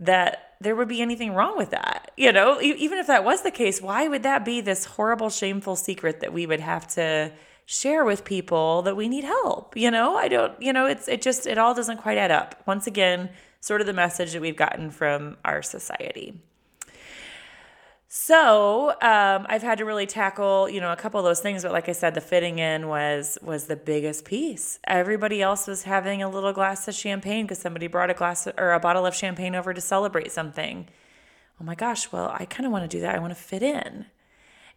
that 0.00 0.54
there 0.62 0.74
would 0.74 0.88
be 0.88 1.02
anything 1.02 1.34
wrong 1.34 1.58
with 1.58 1.70
that. 1.70 2.12
You 2.16 2.32
know, 2.32 2.62
even 2.62 2.96
if 2.96 3.08
that 3.08 3.24
was 3.24 3.42
the 3.42 3.50
case, 3.50 3.82
why 3.82 4.08
would 4.08 4.22
that 4.22 4.42
be 4.42 4.62
this 4.62 4.86
horrible, 4.86 5.28
shameful 5.28 5.76
secret 5.76 6.20
that 6.20 6.32
we 6.32 6.46
would 6.46 6.60
have 6.60 6.86
to 6.94 7.30
share 7.66 8.04
with 8.04 8.24
people 8.24 8.82
that 8.82 8.96
we 8.96 9.08
need 9.08 9.24
help. 9.24 9.76
You 9.76 9.90
know, 9.90 10.16
I 10.16 10.28
don't, 10.28 10.60
you 10.60 10.72
know, 10.72 10.86
it's, 10.86 11.08
it 11.08 11.22
just, 11.22 11.46
it 11.46 11.58
all 11.58 11.74
doesn't 11.74 11.98
quite 11.98 12.18
add 12.18 12.30
up. 12.30 12.62
Once 12.66 12.86
again, 12.86 13.30
sort 13.60 13.80
of 13.80 13.86
the 13.86 13.92
message 13.92 14.32
that 14.32 14.42
we've 14.42 14.56
gotten 14.56 14.90
from 14.90 15.36
our 15.44 15.62
society. 15.62 16.40
So 18.16 18.90
um, 18.90 19.44
I've 19.48 19.62
had 19.62 19.78
to 19.78 19.84
really 19.84 20.06
tackle, 20.06 20.68
you 20.68 20.80
know, 20.80 20.92
a 20.92 20.96
couple 20.96 21.18
of 21.18 21.24
those 21.24 21.40
things. 21.40 21.64
But 21.64 21.72
like 21.72 21.88
I 21.88 21.92
said, 21.92 22.14
the 22.14 22.20
fitting 22.20 22.60
in 22.60 22.86
was 22.86 23.38
was 23.42 23.64
the 23.64 23.74
biggest 23.74 24.24
piece. 24.24 24.78
Everybody 24.86 25.42
else 25.42 25.66
was 25.66 25.82
having 25.82 26.22
a 26.22 26.28
little 26.30 26.52
glass 26.52 26.86
of 26.86 26.94
champagne 26.94 27.44
because 27.44 27.58
somebody 27.58 27.88
brought 27.88 28.10
a 28.10 28.14
glass 28.14 28.46
or 28.56 28.72
a 28.72 28.78
bottle 28.78 29.04
of 29.04 29.16
champagne 29.16 29.56
over 29.56 29.74
to 29.74 29.80
celebrate 29.80 30.30
something. 30.30 30.86
Oh 31.60 31.64
my 31.64 31.74
gosh! 31.74 32.12
Well, 32.12 32.30
I 32.32 32.44
kind 32.44 32.66
of 32.66 32.70
want 32.70 32.88
to 32.88 32.96
do 32.96 33.00
that. 33.00 33.16
I 33.16 33.18
want 33.18 33.32
to 33.32 33.42
fit 33.42 33.64
in. 33.64 34.06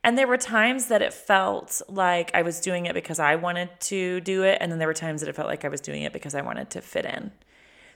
And 0.08 0.18
there 0.18 0.26
were 0.26 0.38
times 0.38 0.86
that 0.86 1.02
it 1.02 1.12
felt 1.12 1.82
like 1.90 2.32
I 2.34 2.42
was 2.42 2.62
doing 2.62 2.86
it 2.86 2.94
because 2.94 3.20
I 3.20 3.36
wanted 3.36 3.78
to 3.82 4.22
do 4.22 4.44
it, 4.44 4.58
and 4.62 4.72
then 4.72 4.80
there 4.80 4.88
were 4.88 4.94
times 4.94 5.20
that 5.20 5.28
it 5.28 5.36
felt 5.36 5.50
like 5.50 5.66
I 5.66 5.68
was 5.68 5.82
doing 5.82 6.04
it 6.04 6.14
because 6.14 6.34
I 6.34 6.40
wanted 6.40 6.70
to 6.70 6.82
fit 6.82 7.04
in. 7.04 7.30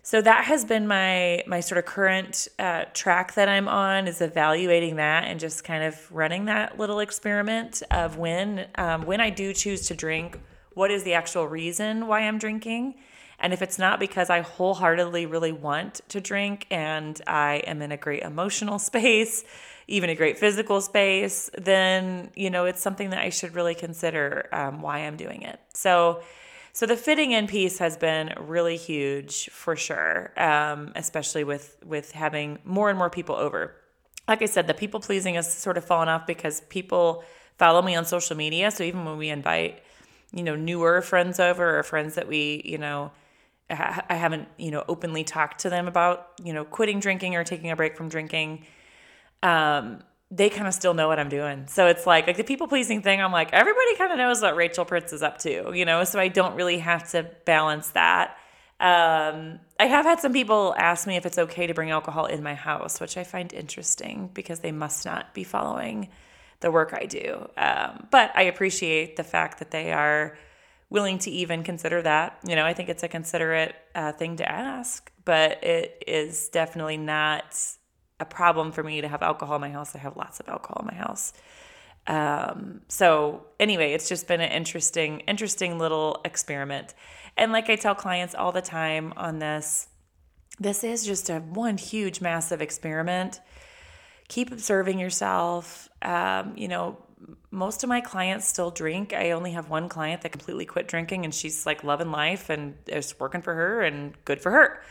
So 0.03 0.21
that 0.21 0.43
has 0.43 0.65
been 0.65 0.89
my 0.89 1.41
my 1.47 1.61
sort 1.61 1.77
of 1.79 1.85
current 1.85 2.49
uh, 2.59 2.83
track 2.93 3.35
that 3.35 3.47
I'm 3.47 3.69
on 3.69 4.09
is 4.09 4.19
evaluating 4.19 4.97
that 4.97 5.23
and 5.23 5.39
just 5.39 5.63
kind 5.63 5.85
of 5.85 6.11
running 6.11 6.43
that 6.47 6.77
little 6.77 6.99
experiment 6.99 7.81
of 7.91 8.17
when 8.17 8.67
um, 8.75 9.05
when 9.05 9.21
I 9.21 9.29
do 9.29 9.53
choose 9.53 9.87
to 9.87 9.95
drink, 9.95 10.37
what 10.73 10.91
is 10.91 11.03
the 11.03 11.13
actual 11.13 11.47
reason 11.47 12.07
why 12.07 12.27
I'm 12.27 12.39
drinking, 12.39 12.95
and 13.39 13.53
if 13.53 13.61
it's 13.61 13.79
not 13.79 14.01
because 14.01 14.29
I 14.29 14.41
wholeheartedly 14.41 15.27
really 15.27 15.53
want 15.53 16.01
to 16.09 16.19
drink 16.19 16.67
and 16.69 17.21
I 17.25 17.63
am 17.65 17.81
in 17.81 17.93
a 17.93 17.97
great 17.97 18.23
emotional 18.23 18.79
space 18.89 19.45
even 19.91 20.09
a 20.09 20.15
great 20.15 20.37
physical 20.37 20.81
space, 20.81 21.49
then 21.57 22.31
you 22.35 22.49
know 22.49 22.65
it's 22.65 22.81
something 22.81 23.09
that 23.11 23.19
I 23.19 23.29
should 23.29 23.55
really 23.55 23.75
consider 23.75 24.47
um, 24.51 24.81
why 24.81 24.99
I'm 24.99 25.17
doing 25.17 25.41
it. 25.43 25.59
So, 25.73 26.21
so 26.73 26.85
the 26.85 26.97
fitting 26.97 27.31
in 27.31 27.47
piece 27.47 27.77
has 27.79 27.97
been 27.97 28.33
really 28.39 28.77
huge 28.77 29.49
for 29.49 29.75
sure, 29.75 30.33
um, 30.37 30.91
especially 30.95 31.43
with 31.43 31.77
with 31.85 32.11
having 32.11 32.59
more 32.63 32.89
and 32.89 32.97
more 32.97 33.09
people 33.09 33.35
over. 33.35 33.75
Like 34.27 34.41
I 34.41 34.45
said, 34.45 34.67
the 34.67 34.73
people 34.73 34.99
pleasing 34.99 35.35
has 35.35 35.51
sort 35.51 35.77
of 35.77 35.85
fallen 35.85 36.07
off 36.07 36.25
because 36.25 36.61
people 36.69 37.23
follow 37.57 37.81
me 37.81 37.95
on 37.95 38.05
social 38.05 38.37
media. 38.37 38.71
So 38.71 38.83
even 38.83 39.03
when 39.05 39.17
we 39.17 39.29
invite 39.29 39.83
you 40.33 40.43
know, 40.43 40.55
newer 40.55 41.01
friends 41.01 41.39
over 41.39 41.77
or 41.77 41.83
friends 41.83 42.15
that 42.15 42.27
we, 42.27 42.61
you 42.65 42.77
know, 42.77 43.11
I 43.69 44.15
haven't, 44.15 44.49
you 44.57 44.69
know, 44.69 44.83
openly 44.89 45.23
talked 45.23 45.61
to 45.61 45.69
them 45.69 45.87
about, 45.87 46.27
you 46.43 46.51
know, 46.51 46.65
quitting 46.65 46.99
drinking 46.99 47.35
or 47.35 47.45
taking 47.45 47.71
a 47.71 47.75
break 47.75 47.95
from 47.95 48.09
drinking. 48.09 48.65
Um, 49.43 50.03
they 50.33 50.49
kind 50.49 50.67
of 50.67 50.73
still 50.73 50.93
know 50.93 51.09
what 51.09 51.19
I'm 51.19 51.29
doing. 51.29 51.67
So 51.67 51.87
it's 51.87 52.07
like 52.07 52.25
like 52.25 52.37
the 52.37 52.43
people 52.43 52.67
pleasing 52.67 53.01
thing, 53.01 53.21
I'm 53.21 53.33
like, 53.33 53.51
everybody 53.51 53.95
kind 53.97 54.11
of 54.11 54.17
knows 54.17 54.41
what 54.41 54.55
Rachel 54.55 54.85
Pritz 54.85 55.11
is 55.11 55.21
up 55.21 55.39
to, 55.39 55.73
you 55.73 55.83
know, 55.83 56.03
so 56.05 56.19
I 56.19 56.29
don't 56.29 56.55
really 56.55 56.77
have 56.79 57.09
to 57.11 57.29
balance 57.45 57.89
that. 57.89 58.37
Um, 58.79 59.59
I 59.79 59.85
have 59.85 60.05
had 60.05 60.19
some 60.19 60.33
people 60.33 60.73
ask 60.77 61.05
me 61.05 61.15
if 61.15 61.25
it's 61.25 61.37
okay 61.37 61.67
to 61.67 61.73
bring 61.73 61.91
alcohol 61.91 62.25
in 62.25 62.41
my 62.41 62.55
house, 62.55 62.99
which 62.99 63.15
I 63.17 63.23
find 63.23 63.53
interesting 63.53 64.31
because 64.33 64.61
they 64.61 64.71
must 64.71 65.05
not 65.05 65.33
be 65.35 65.43
following 65.43 66.09
the 66.61 66.71
work 66.71 66.93
I 66.93 67.05
do. 67.05 67.47
Um, 67.57 68.07
but 68.09 68.31
I 68.33 68.43
appreciate 68.43 69.17
the 69.17 69.23
fact 69.23 69.59
that 69.59 69.69
they 69.69 69.91
are 69.91 70.37
willing 70.89 71.19
to 71.19 71.31
even 71.31 71.63
consider 71.63 72.01
that. 72.01 72.39
You 72.47 72.55
know, 72.55 72.65
I 72.65 72.73
think 72.73 72.89
it's 72.89 73.03
a 73.03 73.07
considerate 73.07 73.75
uh, 73.93 74.13
thing 74.13 74.37
to 74.37 74.49
ask, 74.49 75.11
but 75.25 75.63
it 75.63 76.03
is 76.07 76.49
definitely 76.49 76.97
not 76.97 77.55
a 78.21 78.25
problem 78.25 78.71
for 78.71 78.83
me 78.83 79.01
to 79.01 79.07
have 79.07 79.21
alcohol 79.23 79.55
in 79.55 79.61
my 79.61 79.71
house. 79.71 79.95
I 79.95 79.99
have 79.99 80.15
lots 80.15 80.39
of 80.39 80.47
alcohol 80.47 80.77
in 80.81 80.95
my 80.95 81.01
house. 81.01 81.33
Um, 82.07 82.81
so 82.87 83.45
anyway, 83.59 83.93
it's 83.93 84.07
just 84.07 84.27
been 84.27 84.41
an 84.41 84.51
interesting, 84.51 85.21
interesting 85.21 85.79
little 85.79 86.21
experiment. 86.23 86.93
And 87.35 87.51
like 87.51 87.69
I 87.69 87.75
tell 87.75 87.95
clients 87.95 88.35
all 88.35 88.51
the 88.51 88.61
time 88.61 89.13
on 89.17 89.39
this, 89.39 89.87
this 90.59 90.83
is 90.83 91.05
just 91.05 91.29
a 91.29 91.39
one 91.39 91.77
huge, 91.77 92.21
massive 92.21 92.61
experiment. 92.61 93.41
Keep 94.27 94.51
observing 94.51 94.99
yourself. 94.99 95.89
Um, 96.01 96.53
you 96.55 96.67
know, 96.67 96.97
most 97.49 97.83
of 97.83 97.89
my 97.89 98.01
clients 98.01 98.47
still 98.47 98.71
drink. 98.71 99.13
I 99.13 99.31
only 99.31 99.51
have 99.51 99.69
one 99.69 99.89
client 99.89 100.21
that 100.21 100.31
completely 100.31 100.65
quit 100.65 100.87
drinking 100.87 101.25
and 101.25 101.33
she's 101.33 101.65
like 101.65 101.83
loving 101.83 102.11
life 102.11 102.49
and 102.49 102.75
it's 102.87 103.19
working 103.19 103.41
for 103.41 103.53
her 103.55 103.81
and 103.81 104.13
good 104.25 104.41
for 104.41 104.51
her. 104.51 104.83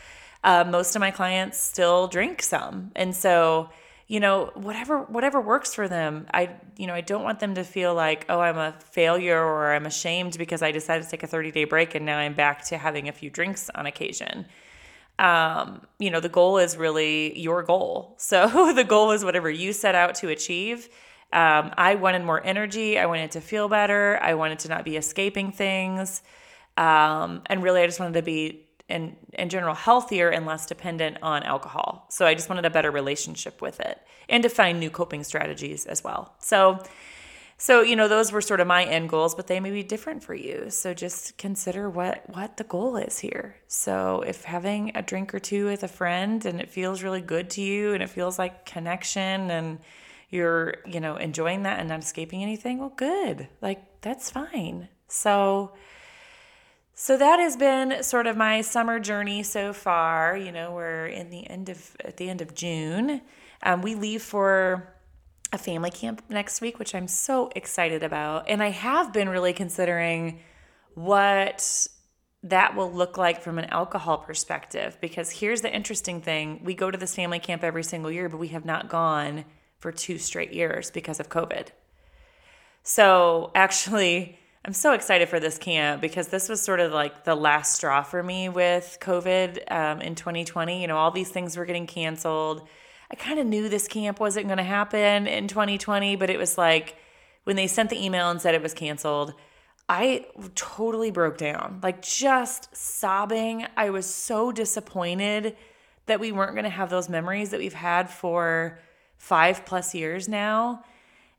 Uh, 0.43 0.63
most 0.63 0.95
of 0.95 0.99
my 0.99 1.11
clients 1.11 1.59
still 1.59 2.07
drink 2.07 2.41
some. 2.41 2.91
And 2.95 3.15
so, 3.15 3.69
you 4.07 4.19
know, 4.19 4.51
whatever 4.55 5.03
whatever 5.03 5.39
works 5.39 5.73
for 5.73 5.87
them. 5.87 6.25
I 6.33 6.49
you 6.77 6.87
know, 6.87 6.93
I 6.93 7.01
don't 7.01 7.23
want 7.23 7.39
them 7.39 7.55
to 7.55 7.63
feel 7.63 7.93
like, 7.93 8.25
"Oh, 8.29 8.39
I'm 8.39 8.57
a 8.57 8.73
failure 8.91 9.39
or 9.39 9.73
I'm 9.73 9.85
ashamed 9.85 10.37
because 10.37 10.61
I 10.61 10.71
decided 10.71 11.03
to 11.03 11.09
take 11.09 11.23
a 11.23 11.27
30-day 11.27 11.65
break 11.65 11.95
and 11.95 12.05
now 12.05 12.17
I'm 12.17 12.33
back 12.33 12.65
to 12.65 12.77
having 12.77 13.07
a 13.07 13.11
few 13.11 13.29
drinks 13.29 13.69
on 13.75 13.85
occasion." 13.85 14.47
Um, 15.19 15.81
you 15.99 16.09
know, 16.09 16.19
the 16.19 16.29
goal 16.29 16.57
is 16.57 16.77
really 16.77 17.37
your 17.39 17.63
goal. 17.63 18.15
So 18.19 18.73
the 18.73 18.83
goal 18.83 19.11
is 19.11 19.23
whatever 19.23 19.49
you 19.49 19.73
set 19.73 19.95
out 19.95 20.15
to 20.15 20.29
achieve 20.29 20.89
um, 21.33 21.71
I 21.77 21.95
wanted 21.95 22.23
more 22.23 22.45
energy. 22.45 22.99
I 22.99 23.05
wanted 23.05 23.31
to 23.31 23.41
feel 23.41 23.69
better. 23.69 24.19
I 24.21 24.33
wanted 24.33 24.59
to 24.59 24.69
not 24.69 24.83
be 24.83 24.97
escaping 24.97 25.51
things. 25.51 26.21
Um, 26.75 27.41
and 27.45 27.63
really, 27.63 27.81
I 27.81 27.85
just 27.85 27.99
wanted 27.99 28.15
to 28.15 28.21
be, 28.21 28.67
in, 28.91 29.15
in 29.33 29.49
general, 29.49 29.73
healthier 29.73 30.29
and 30.29 30.45
less 30.45 30.65
dependent 30.65 31.17
on 31.21 31.43
alcohol. 31.43 32.05
So 32.09 32.25
I 32.25 32.33
just 32.33 32.49
wanted 32.49 32.65
a 32.65 32.69
better 32.69 32.91
relationship 32.91 33.61
with 33.61 33.79
it 33.79 33.99
and 34.29 34.43
to 34.43 34.49
find 34.49 34.79
new 34.79 34.89
coping 34.89 35.23
strategies 35.23 35.85
as 35.85 36.03
well. 36.03 36.35
So, 36.39 36.83
so 37.57 37.81
you 37.81 37.95
know, 37.95 38.07
those 38.07 38.31
were 38.31 38.41
sort 38.41 38.59
of 38.59 38.67
my 38.67 38.83
end 38.83 39.09
goals, 39.09 39.35
but 39.35 39.47
they 39.47 39.59
may 39.59 39.71
be 39.71 39.83
different 39.83 40.23
for 40.23 40.33
you. 40.33 40.69
So 40.69 40.93
just 40.93 41.37
consider 41.37 41.89
what 41.89 42.23
what 42.33 42.57
the 42.57 42.63
goal 42.63 42.97
is 42.97 43.19
here. 43.19 43.55
So 43.67 44.23
if 44.25 44.43
having 44.43 44.91
a 44.95 45.01
drink 45.01 45.33
or 45.33 45.39
two 45.39 45.67
with 45.67 45.83
a 45.83 45.87
friend 45.87 46.45
and 46.45 46.59
it 46.59 46.69
feels 46.69 47.03
really 47.03 47.21
good 47.21 47.49
to 47.51 47.61
you 47.61 47.93
and 47.93 48.01
it 48.03 48.09
feels 48.09 48.39
like 48.39 48.65
connection 48.65 49.51
and 49.51 49.79
you're, 50.31 50.75
you 50.87 50.99
know, 50.99 51.17
enjoying 51.17 51.63
that 51.63 51.79
and 51.79 51.89
not 51.89 51.99
escaping 51.99 52.41
anything, 52.41 52.79
well, 52.79 52.93
good. 52.95 53.47
Like, 53.61 54.01
that's 54.01 54.31
fine. 54.31 54.87
So, 55.07 55.73
so 56.93 57.17
that 57.17 57.39
has 57.39 57.57
been 57.57 58.03
sort 58.03 58.27
of 58.27 58.37
my 58.37 58.61
summer 58.61 58.99
journey 58.99 59.43
so 59.43 59.73
far. 59.73 60.37
You 60.37 60.51
know, 60.51 60.73
we're 60.73 61.07
in 61.07 61.29
the 61.29 61.49
end 61.49 61.69
of 61.69 61.95
at 62.03 62.17
the 62.17 62.29
end 62.29 62.41
of 62.41 62.53
June. 62.53 63.21
Um, 63.63 63.81
we 63.81 63.95
leave 63.95 64.21
for 64.21 64.93
a 65.53 65.57
family 65.57 65.91
camp 65.91 66.23
next 66.29 66.61
week, 66.61 66.79
which 66.79 66.95
I'm 66.95 67.07
so 67.07 67.51
excited 67.55 68.03
about. 68.03 68.47
And 68.47 68.63
I 68.63 68.69
have 68.69 69.11
been 69.11 69.29
really 69.29 69.53
considering 69.53 70.39
what 70.93 71.87
that 72.43 72.75
will 72.75 72.91
look 72.91 73.17
like 73.17 73.41
from 73.41 73.59
an 73.59 73.65
alcohol 73.65 74.17
perspective 74.17 74.97
because 74.99 75.29
here's 75.29 75.61
the 75.61 75.73
interesting 75.73 76.21
thing 76.21 76.59
we 76.63 76.73
go 76.73 76.89
to 76.89 76.97
this 76.97 77.15
family 77.15 77.37
camp 77.37 77.63
every 77.63 77.83
single 77.83 78.11
year 78.11 78.27
but 78.29 78.37
we 78.37 78.47
have 78.47 78.65
not 78.65 78.89
gone 78.89 79.45
for 79.77 79.91
two 79.91 80.17
straight 80.17 80.51
years 80.51 80.89
because 80.89 81.19
of 81.19 81.29
COVID. 81.29 81.67
So 82.83 83.51
actually, 83.53 84.39
I'm 84.63 84.73
so 84.73 84.93
excited 84.93 85.27
for 85.27 85.39
this 85.39 85.57
camp 85.57 86.01
because 86.01 86.27
this 86.27 86.47
was 86.47 86.61
sort 86.61 86.79
of 86.79 86.91
like 86.91 87.23
the 87.23 87.33
last 87.33 87.75
straw 87.75 88.03
for 88.03 88.21
me 88.21 88.47
with 88.47 88.99
COVID 89.01 89.71
um, 89.71 90.01
in 90.01 90.13
2020. 90.13 90.81
You 90.81 90.87
know, 90.87 90.97
all 90.97 91.09
these 91.09 91.29
things 91.29 91.57
were 91.57 91.65
getting 91.65 91.87
canceled. 91.87 92.67
I 93.09 93.15
kind 93.15 93.39
of 93.39 93.47
knew 93.47 93.69
this 93.69 93.87
camp 93.87 94.19
wasn't 94.19 94.45
going 94.45 94.59
to 94.59 94.63
happen 94.63 95.25
in 95.25 95.47
2020, 95.47 96.15
but 96.15 96.29
it 96.29 96.37
was 96.37 96.59
like 96.59 96.95
when 97.43 97.55
they 97.55 97.65
sent 97.65 97.89
the 97.89 98.03
email 98.03 98.29
and 98.29 98.39
said 98.39 98.53
it 98.53 98.61
was 98.61 98.75
canceled, 98.75 99.33
I 99.89 100.27
totally 100.53 101.09
broke 101.09 101.37
down, 101.37 101.79
like 101.81 102.03
just 102.03 102.75
sobbing. 102.75 103.65
I 103.75 103.89
was 103.89 104.05
so 104.05 104.51
disappointed 104.51 105.57
that 106.05 106.19
we 106.19 106.31
weren't 106.31 106.53
going 106.53 106.65
to 106.65 106.69
have 106.69 106.91
those 106.91 107.09
memories 107.09 107.49
that 107.49 107.59
we've 107.59 107.73
had 107.73 108.11
for 108.11 108.79
five 109.17 109.65
plus 109.65 109.95
years 109.95 110.29
now 110.29 110.83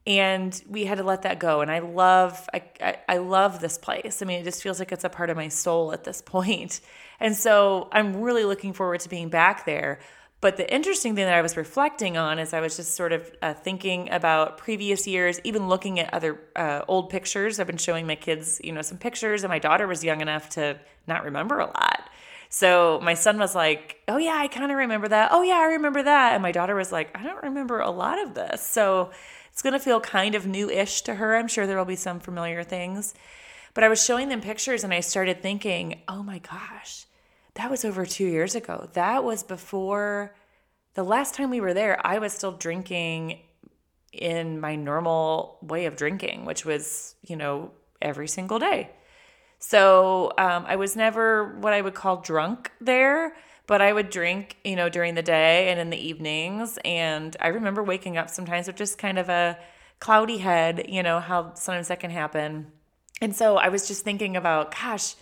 and 0.06 0.62
we 0.68 0.84
had 0.84 0.98
to 0.98 1.04
let 1.04 1.22
that 1.22 1.38
go 1.38 1.60
and 1.60 1.70
i 1.70 1.78
love 1.78 2.48
I, 2.52 2.62
I, 2.80 2.96
I, 3.08 3.16
love 3.18 3.60
this 3.60 3.78
place 3.78 4.20
i 4.20 4.24
mean 4.24 4.40
it 4.40 4.44
just 4.44 4.62
feels 4.62 4.78
like 4.78 4.90
it's 4.90 5.04
a 5.04 5.08
part 5.08 5.30
of 5.30 5.36
my 5.36 5.48
soul 5.48 5.92
at 5.92 6.04
this 6.04 6.20
point 6.26 6.80
and 7.20 7.36
so 7.36 7.88
i'm 7.92 8.20
really 8.20 8.44
looking 8.44 8.72
forward 8.72 9.00
to 9.00 9.08
being 9.08 9.28
back 9.28 9.64
there 9.64 10.00
but 10.40 10.56
the 10.56 10.72
interesting 10.72 11.14
thing 11.14 11.26
that 11.26 11.34
i 11.34 11.42
was 11.42 11.56
reflecting 11.56 12.16
on 12.16 12.38
is 12.38 12.52
i 12.52 12.60
was 12.60 12.76
just 12.76 12.94
sort 12.94 13.12
of 13.12 13.30
uh, 13.42 13.54
thinking 13.54 14.10
about 14.10 14.58
previous 14.58 15.06
years 15.06 15.40
even 15.44 15.68
looking 15.68 16.00
at 16.00 16.12
other 16.12 16.40
uh, 16.56 16.82
old 16.88 17.08
pictures 17.08 17.60
i've 17.60 17.66
been 17.68 17.76
showing 17.76 18.06
my 18.06 18.16
kids 18.16 18.60
you 18.64 18.72
know 18.72 18.82
some 18.82 18.98
pictures 18.98 19.44
and 19.44 19.50
my 19.50 19.60
daughter 19.60 19.86
was 19.86 20.02
young 20.02 20.20
enough 20.20 20.48
to 20.48 20.76
not 21.06 21.24
remember 21.24 21.60
a 21.60 21.66
lot 21.66 22.08
so 22.54 23.00
my 23.02 23.14
son 23.14 23.38
was 23.38 23.54
like, 23.54 24.02
Oh, 24.06 24.18
yeah, 24.18 24.36
I 24.36 24.46
kind 24.46 24.70
of 24.70 24.76
remember 24.76 25.08
that. 25.08 25.30
Oh, 25.32 25.40
yeah, 25.40 25.54
I 25.54 25.68
remember 25.68 26.02
that. 26.02 26.34
And 26.34 26.42
my 26.42 26.52
daughter 26.52 26.74
was 26.74 26.92
like, 26.92 27.16
I 27.16 27.22
don't 27.22 27.42
remember 27.44 27.80
a 27.80 27.88
lot 27.88 28.20
of 28.22 28.34
this. 28.34 28.60
So 28.60 29.10
it's 29.52 29.62
going 29.62 29.74
to 29.74 29.78
feel 29.78 30.00
kind 30.00 30.34
of 30.34 30.46
new 30.46 30.70
ish 30.70 31.02
to 31.02 31.14
her. 31.14 31.36
I'm 31.36 31.46
sure 31.46 31.66
there 31.66 31.76
will 31.76 31.84
be 31.84 31.96
some 31.96 32.20
familiar 32.20 32.64
things. 32.64 33.14
But 33.74 33.84
I 33.84 33.88
was 33.88 34.02
showing 34.02 34.28
them 34.28 34.40
pictures 34.40 34.82
and 34.82 34.92
I 34.92 35.00
started 35.00 35.42
thinking, 35.42 36.02
Oh 36.08 36.22
my 36.22 36.38
gosh, 36.38 37.06
that 37.54 37.70
was 37.70 37.84
over 37.84 38.06
two 38.06 38.26
years 38.26 38.54
ago. 38.54 38.88
That 38.94 39.24
was 39.24 39.42
before 39.42 40.34
the 40.94 41.02
last 41.02 41.34
time 41.34 41.50
we 41.50 41.60
were 41.60 41.74
there. 41.74 42.04
I 42.06 42.18
was 42.18 42.32
still 42.32 42.52
drinking 42.52 43.40
in 44.12 44.60
my 44.60 44.76
normal 44.76 45.58
way 45.62 45.86
of 45.86 45.96
drinking, 45.96 46.44
which 46.44 46.64
was, 46.64 47.14
you 47.22 47.36
know, 47.36 47.70
every 48.00 48.28
single 48.28 48.58
day. 48.58 48.90
So 49.58 50.32
um, 50.38 50.64
I 50.66 50.76
was 50.76 50.96
never 50.96 51.56
what 51.60 51.72
I 51.72 51.80
would 51.80 51.94
call 51.94 52.16
drunk 52.16 52.70
there, 52.80 53.36
but 53.66 53.80
I 53.80 53.92
would 53.92 54.10
drink, 54.10 54.56
you 54.64 54.76
know, 54.76 54.88
during 54.88 55.14
the 55.14 55.22
day 55.22 55.70
and 55.70 55.78
in 55.78 55.90
the 55.90 55.96
evenings. 55.96 56.78
And 56.84 57.36
I 57.40 57.48
remember 57.48 57.82
waking 57.82 58.16
up 58.16 58.30
sometimes 58.30 58.66
with 58.66 58.76
just 58.76 58.98
kind 58.98 59.18
of 59.18 59.28
a 59.28 59.58
cloudy 60.00 60.38
head, 60.38 60.86
you 60.88 61.02
know, 61.02 61.20
how 61.20 61.54
sometimes 61.54 61.88
that 61.88 62.00
can 62.00 62.10
happen. 62.10 62.72
And 63.20 63.34
so 63.34 63.56
I 63.56 63.68
was 63.68 63.86
just 63.86 64.02
thinking 64.02 64.36
about, 64.36 64.74
gosh, 64.74 65.14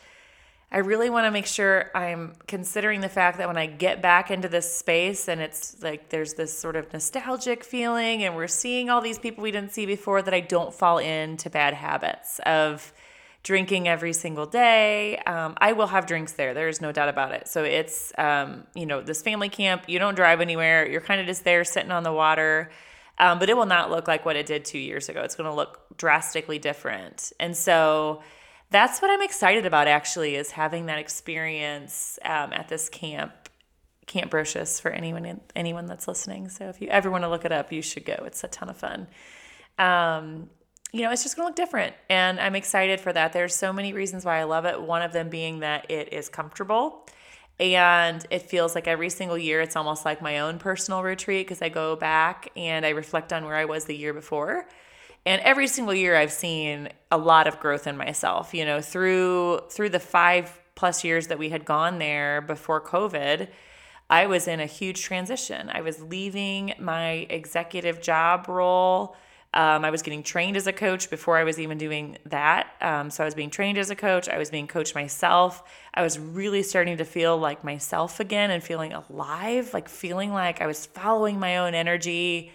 I 0.73 0.79
really 0.79 1.11
want 1.11 1.27
to 1.27 1.33
make 1.33 1.47
sure 1.47 1.91
I'm 1.97 2.35
considering 2.47 3.01
the 3.01 3.09
fact 3.09 3.39
that 3.39 3.49
when 3.49 3.57
I 3.57 3.67
get 3.67 4.01
back 4.01 4.31
into 4.31 4.49
this 4.49 4.73
space 4.73 5.27
and 5.27 5.41
it's 5.41 5.83
like 5.83 6.11
there's 6.11 6.35
this 6.35 6.57
sort 6.57 6.77
of 6.77 6.93
nostalgic 6.93 7.65
feeling 7.65 8.23
and 8.23 8.37
we're 8.37 8.47
seeing 8.47 8.89
all 8.89 9.01
these 9.01 9.19
people 9.19 9.43
we 9.43 9.51
didn't 9.51 9.73
see 9.73 9.85
before, 9.85 10.23
that 10.23 10.33
I 10.33 10.41
don't 10.41 10.73
fall 10.73 10.99
into 10.99 11.51
bad 11.51 11.75
habits 11.75 12.39
of 12.47 12.93
drinking 13.43 13.89
every 13.89 14.13
single 14.13 14.47
day. 14.47 15.17
Um, 15.19 15.55
I 15.59 15.73
will 15.73 15.87
have 15.87 16.07
drinks 16.07 16.33
there. 16.33 16.53
There 16.53 16.69
is 16.69 16.81
no 16.81 16.93
doubt 16.93 17.09
about 17.09 17.33
it. 17.33 17.49
So 17.49 17.65
it's, 17.65 18.13
um, 18.19 18.65
you 18.75 18.87
know, 18.87 19.01
this 19.01 19.23
family 19.23 19.49
camp, 19.49 19.85
you 19.89 19.99
don't 19.99 20.15
drive 20.15 20.41
anywhere. 20.41 20.87
You're 20.89 21.01
kind 21.01 21.21
of 21.21 21.27
just 21.27 21.45
there 21.45 21.65
sitting 21.65 21.91
on 21.91 22.03
the 22.03 22.13
water. 22.13 22.71
Um, 23.19 23.39
but 23.39 23.51
it 23.51 23.57
will 23.57 23.67
not 23.67 23.91
look 23.91 24.09
like 24.09 24.25
what 24.25 24.37
it 24.37 24.47
did 24.47 24.65
two 24.65 24.79
years 24.79 25.09
ago. 25.09 25.23
It's 25.23 25.35
going 25.35 25.49
to 25.49 25.55
look 25.55 25.97
drastically 25.97 26.59
different. 26.59 27.33
And 27.39 27.57
so 27.57 28.23
that's 28.71 29.03
what 29.03 29.11
I'm 29.11 29.23
excited 29.23 29.67
about 29.67 29.89
actually 29.89 30.37
is 30.37 30.53
having 30.53 30.87
that 30.87 30.99
experience 30.99 32.19
um, 32.25 32.53
at 32.53 32.69
this 32.69 32.89
camp. 32.89 33.33
Camp 34.07 34.33
Brocious 34.33 34.81
for 34.81 34.91
anyone 34.91 35.41
anyone 35.55 35.87
that's 35.87 36.09
listening. 36.09 36.49
So 36.49 36.69
if 36.69 36.81
you 36.81 36.89
ever 36.89 37.13
want 37.13 37.23
to 37.23 37.29
look 37.29 37.45
it 37.45 37.53
up, 37.53 37.71
you 37.71 37.81
should 37.81 38.05
go. 38.05 38.15
It's 38.27 38.43
a 38.43 38.49
ton 38.49 38.69
of 38.69 38.77
fun. 38.77 39.07
Um, 39.79 40.51
you 40.93 41.03
know, 41.03 41.11
it's 41.11 41.23
just 41.23 41.37
going 41.37 41.47
to 41.47 41.49
look 41.51 41.57
different. 41.57 41.95
And 42.09 42.41
I'm 42.41 42.57
excited 42.57 43.01
for 43.01 43.13
that. 43.13 43.33
There's 43.33 43.55
so 43.55 43.73
many 43.73 43.93
reasons 43.93 44.25
why 44.25 44.39
I 44.39 44.45
love 44.45 44.65
it. 44.65 44.81
One 44.81 45.03
of 45.03 45.13
them 45.13 45.29
being 45.29 45.61
that 45.61 45.91
it 45.91 46.13
is 46.13 46.29
comfortable 46.29 47.07
and 47.61 48.27
it 48.31 48.43
feels 48.43 48.75
like 48.75 48.89
every 48.89 49.11
single 49.11 49.37
year 49.37 49.61
it's 49.61 49.77
almost 49.77 50.07
like 50.07 50.23
my 50.23 50.39
own 50.39 50.59
personal 50.59 51.03
retreat 51.03 51.47
because 51.47 51.61
I 51.61 51.69
go 51.69 51.95
back 51.95 52.51
and 52.57 52.87
I 52.87 52.91
reflect 52.91 53.35
on 53.35 53.45
where 53.45 53.55
I 53.55 53.67
was 53.67 53.85
the 53.85 53.95
year 53.95 54.15
before. 54.15 54.67
And 55.27 55.43
every 55.43 55.67
single 55.67 55.95
year 55.95 56.17
I've 56.17 56.33
seen 56.33 56.89
a 57.11 57.19
lot 57.19 57.47
of 57.47 57.61
growth 57.61 57.87
in 57.87 57.99
myself, 57.99 58.55
you 58.55 58.65
know, 58.65 58.81
through 58.81 59.61
through 59.71 59.91
the 59.91 60.01
5 60.01 60.59
plus 60.75 61.05
years 61.05 61.27
that 61.27 61.39
we 61.39 61.51
had 61.51 61.67
gone 61.67 61.99
there 61.99 62.41
before 62.41 62.81
COVID. 62.81 63.49
I 64.09 64.27
was 64.27 64.49
in 64.49 64.59
a 64.59 64.67
huge 64.67 65.03
transition. 65.03 65.71
I 65.71 65.83
was 65.83 66.03
leaving 66.03 66.73
my 66.81 67.27
executive 67.29 68.01
job 68.01 68.49
role 68.49 69.15
um, 69.53 69.85
I 69.85 69.91
was 69.91 70.03
getting 70.03 70.23
trained 70.23 70.57
as 70.57 70.69
a 70.69 70.73
coach 70.73 71.11
before 71.11 71.37
I 71.37 71.43
was 71.43 71.59
even 71.59 71.77
doing 71.77 72.19
that. 72.27 72.73
Um, 72.81 73.11
so 73.11 73.25
I 73.25 73.27
was 73.27 73.35
being 73.35 73.51
trained 73.51 73.79
as 73.79 73.91
a 73.91 73.97
coach. 73.97 74.29
I 74.29 74.39
was 74.39 74.49
being 74.49 74.69
coached 74.69 74.95
myself. 74.95 75.63
I 75.93 76.03
was 76.03 76.21
really 76.21 76.63
starting 76.63 76.99
to 76.99 77.05
feel 77.05 77.37
like 77.37 77.65
myself 77.65 78.21
again 78.21 78.53
and 78.53 78.63
feeling 78.63 78.93
alive, 78.93 79.75
like 79.75 79.89
feeling 79.89 80.33
like 80.33 80.61
I 80.61 80.69
was 80.69 80.87
following 80.87 81.41
my 81.41 81.59
own 81.59 81.75
energy, 81.75 82.53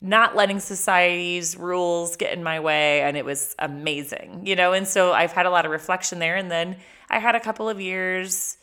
not 0.00 0.34
letting 0.34 0.60
society's 0.60 1.58
rules 1.58 2.16
get 2.16 2.32
in 2.32 2.42
my 2.42 2.60
way. 2.60 3.02
And 3.02 3.18
it 3.18 3.24
was 3.26 3.54
amazing, 3.58 4.46
you 4.46 4.56
know? 4.56 4.72
And 4.72 4.88
so 4.88 5.12
I've 5.12 5.32
had 5.32 5.44
a 5.44 5.50
lot 5.50 5.66
of 5.66 5.70
reflection 5.70 6.20
there. 6.20 6.36
And 6.36 6.50
then 6.50 6.78
I 7.10 7.18
had 7.18 7.34
a 7.34 7.40
couple 7.40 7.68
of 7.68 7.82
years 7.82 8.56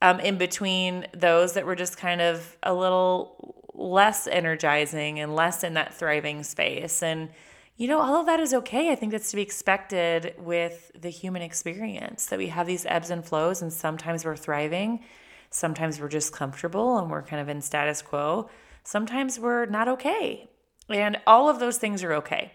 um, 0.00 0.18
in 0.18 0.38
between 0.38 1.06
those 1.14 1.52
that 1.52 1.66
were 1.66 1.76
just 1.76 1.96
kind 1.96 2.20
of 2.20 2.56
a 2.64 2.74
little 2.74 3.61
less 3.74 4.26
energizing 4.26 5.18
and 5.20 5.34
less 5.34 5.64
in 5.64 5.74
that 5.74 5.94
thriving 5.94 6.42
space. 6.42 7.02
And, 7.02 7.30
you 7.76 7.88
know, 7.88 8.00
all 8.00 8.20
of 8.20 8.26
that 8.26 8.40
is 8.40 8.52
okay. 8.54 8.90
I 8.90 8.94
think 8.94 9.12
that's 9.12 9.30
to 9.30 9.36
be 9.36 9.42
expected 9.42 10.34
with 10.38 10.90
the 10.94 11.08
human 11.08 11.42
experience 11.42 12.26
that 12.26 12.38
we 12.38 12.48
have 12.48 12.66
these 12.66 12.86
ebbs 12.86 13.10
and 13.10 13.24
flows, 13.24 13.62
and 13.62 13.72
sometimes 13.72 14.24
we're 14.24 14.36
thriving, 14.36 15.00
sometimes 15.50 16.00
we're 16.00 16.08
just 16.08 16.32
comfortable 16.32 16.98
and 16.98 17.10
we're 17.10 17.22
kind 17.22 17.40
of 17.40 17.48
in 17.48 17.60
status 17.60 18.02
quo, 18.02 18.48
sometimes 18.84 19.38
we're 19.38 19.66
not 19.66 19.88
okay. 19.88 20.48
And 20.88 21.18
all 21.26 21.48
of 21.48 21.60
those 21.60 21.78
things 21.78 22.02
are 22.02 22.12
okay. 22.14 22.52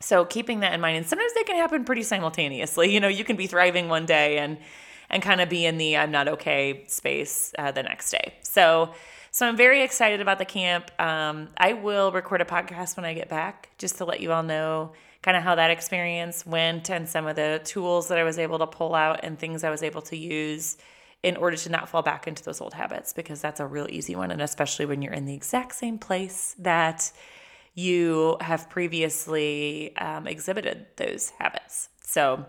So 0.00 0.24
keeping 0.24 0.60
that 0.60 0.72
in 0.74 0.80
mind, 0.80 0.96
and 0.96 1.06
sometimes 1.06 1.32
they 1.34 1.44
can 1.44 1.56
happen 1.56 1.84
pretty 1.84 2.02
simultaneously. 2.02 2.92
You 2.92 3.00
know, 3.00 3.08
you 3.08 3.24
can 3.24 3.36
be 3.36 3.46
thriving 3.46 3.88
one 3.88 4.06
day 4.06 4.38
and 4.38 4.58
and 5.10 5.22
kind 5.22 5.40
of 5.40 5.48
be 5.48 5.66
in 5.66 5.78
the 5.78 5.96
I'm 5.96 6.10
not 6.10 6.26
okay 6.26 6.84
space 6.88 7.52
uh, 7.58 7.70
the 7.70 7.82
next 7.82 8.10
day. 8.10 8.34
So 8.42 8.94
so 9.32 9.48
I'm 9.48 9.56
very 9.56 9.82
excited 9.82 10.20
about 10.20 10.38
the 10.38 10.44
camp. 10.44 10.90
Um, 11.00 11.48
I 11.56 11.72
will 11.72 12.12
record 12.12 12.42
a 12.42 12.44
podcast 12.44 12.96
when 12.96 13.06
I 13.06 13.14
get 13.14 13.30
back 13.30 13.70
just 13.78 13.96
to 13.96 14.04
let 14.04 14.20
you 14.20 14.30
all 14.30 14.42
know 14.42 14.92
kind 15.22 15.38
of 15.38 15.42
how 15.42 15.54
that 15.54 15.70
experience 15.70 16.44
went 16.44 16.90
and 16.90 17.08
some 17.08 17.26
of 17.26 17.34
the 17.34 17.60
tools 17.64 18.08
that 18.08 18.18
I 18.18 18.24
was 18.24 18.38
able 18.38 18.58
to 18.58 18.66
pull 18.66 18.94
out 18.94 19.20
and 19.22 19.38
things 19.38 19.64
I 19.64 19.70
was 19.70 19.82
able 19.82 20.02
to 20.02 20.16
use 20.16 20.76
in 21.22 21.36
order 21.36 21.56
to 21.56 21.70
not 21.70 21.88
fall 21.88 22.02
back 22.02 22.28
into 22.28 22.42
those 22.44 22.60
old 22.60 22.74
habits 22.74 23.14
because 23.14 23.40
that's 23.40 23.58
a 23.58 23.66
real 23.66 23.86
easy 23.88 24.14
one. 24.14 24.30
And 24.30 24.42
especially 24.42 24.84
when 24.84 25.00
you're 25.00 25.14
in 25.14 25.24
the 25.24 25.34
exact 25.34 25.76
same 25.76 25.98
place 25.98 26.54
that 26.58 27.10
you 27.74 28.36
have 28.42 28.68
previously 28.68 29.96
um, 29.96 30.26
exhibited 30.26 30.86
those 30.96 31.30
habits. 31.38 31.88
So, 32.02 32.44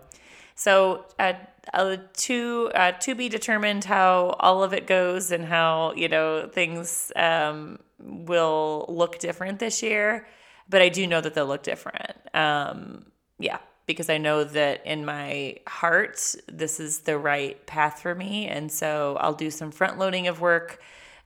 so 0.54 1.04
uh, 1.18 1.34
uh, 1.72 1.96
to 2.14 2.70
uh, 2.74 2.92
to 2.92 3.14
be 3.14 3.28
determined 3.28 3.84
how 3.84 4.36
all 4.38 4.62
of 4.62 4.72
it 4.72 4.86
goes 4.86 5.30
and 5.30 5.44
how 5.44 5.92
you 5.96 6.08
know 6.08 6.48
things 6.52 7.10
um, 7.16 7.78
will 7.98 8.86
look 8.88 9.18
different 9.18 9.58
this 9.58 9.82
year. 9.82 10.26
But 10.68 10.82
I 10.82 10.88
do 10.88 11.06
know 11.06 11.20
that 11.20 11.34
they'll 11.34 11.46
look 11.46 11.62
different. 11.62 12.16
Um, 12.32 13.06
yeah, 13.38 13.58
because 13.86 14.08
I 14.08 14.18
know 14.18 14.44
that 14.44 14.86
in 14.86 15.04
my 15.04 15.56
heart 15.66 16.34
this 16.48 16.80
is 16.80 17.00
the 17.00 17.18
right 17.18 17.64
path 17.66 18.00
for 18.00 18.14
me, 18.14 18.46
and 18.46 18.70
so 18.70 19.16
I'll 19.20 19.34
do 19.34 19.50
some 19.50 19.70
front 19.70 19.98
loading 19.98 20.28
of 20.28 20.40
work 20.40 20.80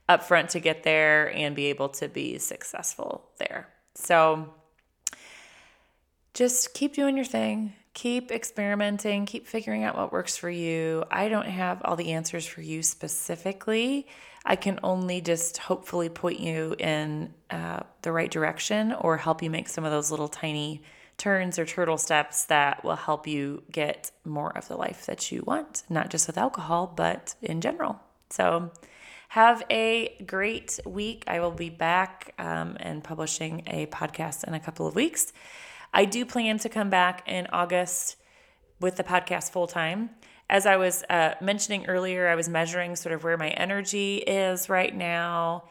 up 0.07 0.23
front 0.23 0.49
to 0.49 0.59
get 0.59 0.83
there 0.83 1.31
and 1.35 1.55
be 1.55 1.67
able 1.67 1.89
to 1.89 2.07
be 2.07 2.39
successful 2.39 3.29
there. 3.37 3.69
So 3.93 4.53
just 6.33 6.73
keep 6.73 6.95
doing 6.95 7.15
your 7.15 7.25
thing 7.25 7.73
keep 7.93 8.31
experimenting, 8.31 9.25
keep 9.25 9.47
figuring 9.47 9.83
out 9.83 9.95
what 9.95 10.11
works 10.11 10.37
for 10.37 10.49
you. 10.49 11.03
I 11.09 11.29
don't 11.29 11.47
have 11.47 11.81
all 11.83 11.95
the 11.95 12.11
answers 12.13 12.45
for 12.45 12.61
you 12.61 12.83
specifically. 12.83 14.07
I 14.45 14.55
can 14.55 14.79
only 14.83 15.21
just 15.21 15.57
hopefully 15.57 16.09
point 16.09 16.39
you 16.39 16.75
in 16.79 17.33
uh, 17.49 17.81
the 18.01 18.11
right 18.11 18.31
direction 18.31 18.93
or 18.93 19.17
help 19.17 19.43
you 19.43 19.49
make 19.49 19.67
some 19.67 19.83
of 19.83 19.91
those 19.91 20.11
little 20.11 20.29
tiny 20.29 20.81
turns 21.17 21.59
or 21.59 21.65
turtle 21.65 21.97
steps 21.97 22.45
that 22.45 22.83
will 22.83 22.95
help 22.95 23.27
you 23.27 23.61
get 23.71 24.11
more 24.23 24.55
of 24.57 24.67
the 24.69 24.77
life 24.77 25.05
that 25.05 25.31
you 25.31 25.43
want, 25.45 25.83
not 25.89 26.09
just 26.09 26.27
with 26.27 26.37
alcohol, 26.37 26.91
but 26.95 27.35
in 27.41 27.59
general. 27.59 27.99
So, 28.29 28.71
have 29.29 29.63
a 29.69 30.17
great 30.25 30.79
week. 30.87 31.23
I 31.27 31.39
will 31.39 31.51
be 31.51 31.69
back 31.69 32.33
um, 32.39 32.77
and 32.79 33.03
publishing 33.03 33.61
a 33.67 33.85
podcast 33.87 34.43
in 34.43 34.55
a 34.55 34.59
couple 34.59 34.87
of 34.87 34.95
weeks. 34.95 35.31
I 35.93 36.05
do 36.05 36.25
plan 36.25 36.59
to 36.59 36.69
come 36.69 36.89
back 36.89 37.27
in 37.27 37.47
August 37.51 38.15
with 38.79 38.95
the 38.95 39.03
podcast 39.03 39.51
full 39.51 39.67
time. 39.67 40.11
As 40.49 40.65
I 40.65 40.77
was 40.77 41.03
uh, 41.09 41.35
mentioning 41.41 41.85
earlier, 41.87 42.27
I 42.27 42.35
was 42.35 42.49
measuring 42.49 42.95
sort 42.95 43.13
of 43.13 43.23
where 43.23 43.37
my 43.37 43.49
energy 43.49 44.17
is 44.17 44.69
right 44.69 44.95
now 44.95 45.65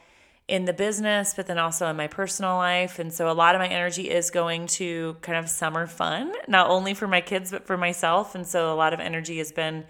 in 0.46 0.64
the 0.64 0.72
business, 0.72 1.34
but 1.34 1.46
then 1.46 1.58
also 1.58 1.88
in 1.88 1.96
my 1.96 2.06
personal 2.06 2.56
life. 2.56 2.98
And 2.98 3.12
so 3.12 3.30
a 3.30 3.32
lot 3.32 3.54
of 3.54 3.60
my 3.60 3.68
energy 3.68 4.08
is 4.10 4.30
going 4.30 4.66
to 4.68 5.16
kind 5.20 5.36
of 5.36 5.48
summer 5.48 5.86
fun, 5.86 6.32
not 6.46 6.70
only 6.70 6.94
for 6.94 7.06
my 7.06 7.20
kids, 7.20 7.50
but 7.50 7.66
for 7.66 7.76
myself. 7.76 8.34
And 8.34 8.46
so 8.46 8.72
a 8.72 8.76
lot 8.76 8.94
of 8.94 9.00
energy 9.00 9.38
has 9.38 9.52
been 9.52 9.84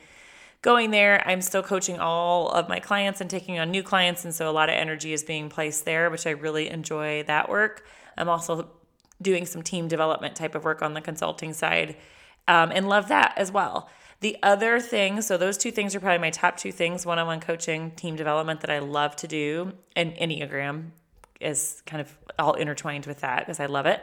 going 0.63 0.91
there. 0.91 1.23
I'm 1.29 1.43
still 1.43 1.63
coaching 1.63 2.01
all 2.01 2.49
of 2.51 2.69
my 2.69 2.81
clients 2.81 3.21
and 3.21 3.31
taking 3.31 3.59
on 3.61 3.71
new 3.71 3.83
clients. 3.83 4.25
And 4.25 4.35
so 4.35 4.51
a 4.51 4.53
lot 4.53 4.69
of 4.69 4.75
energy 4.75 5.13
is 5.13 5.23
being 5.23 5.49
placed 5.49 5.85
there, 5.85 6.11
which 6.11 6.27
I 6.27 6.31
really 6.31 6.69
enjoy 6.69 7.23
that 7.25 7.49
work. 7.49 7.87
I'm 8.17 8.29
also 8.29 8.69
doing 9.21 9.47
some 9.47 9.63
team 9.63 9.89
development 9.89 10.37
type 10.37 10.55
of 10.55 10.65
work 10.65 10.83
on 10.83 10.95
the 10.95 11.01
consulting 11.01 11.53
side 11.53 11.97
um, 12.47 12.71
and 12.73 12.89
love 12.89 13.09
that 13.09 13.35
as 13.37 13.53
well. 13.53 13.89
The 14.21 14.37
other 14.43 14.81
thing, 14.81 15.23
so 15.23 15.37
those 15.37 15.57
two 15.57 15.71
things 15.71 15.95
are 15.95 16.01
probably 16.01 16.19
my 16.19 16.31
top 16.31 16.57
two 16.57 16.73
things 16.73 17.07
one 17.07 17.19
on 17.19 17.27
one 17.27 17.41
coaching, 17.41 17.93
team 17.93 18.17
development 18.17 18.63
that 18.63 18.71
I 18.71 18.81
love 18.81 19.15
to 19.17 19.29
do, 19.29 19.73
and 19.95 20.15
Enneagram 20.17 20.91
is 21.41 21.83
kind 21.87 22.01
of 22.01 22.17
all 22.39 22.55
intertwined 22.55 23.07
with 23.07 23.21
that 23.21 23.41
because 23.41 23.61
I 23.61 23.67
love 23.67 23.87
it. 23.87 24.03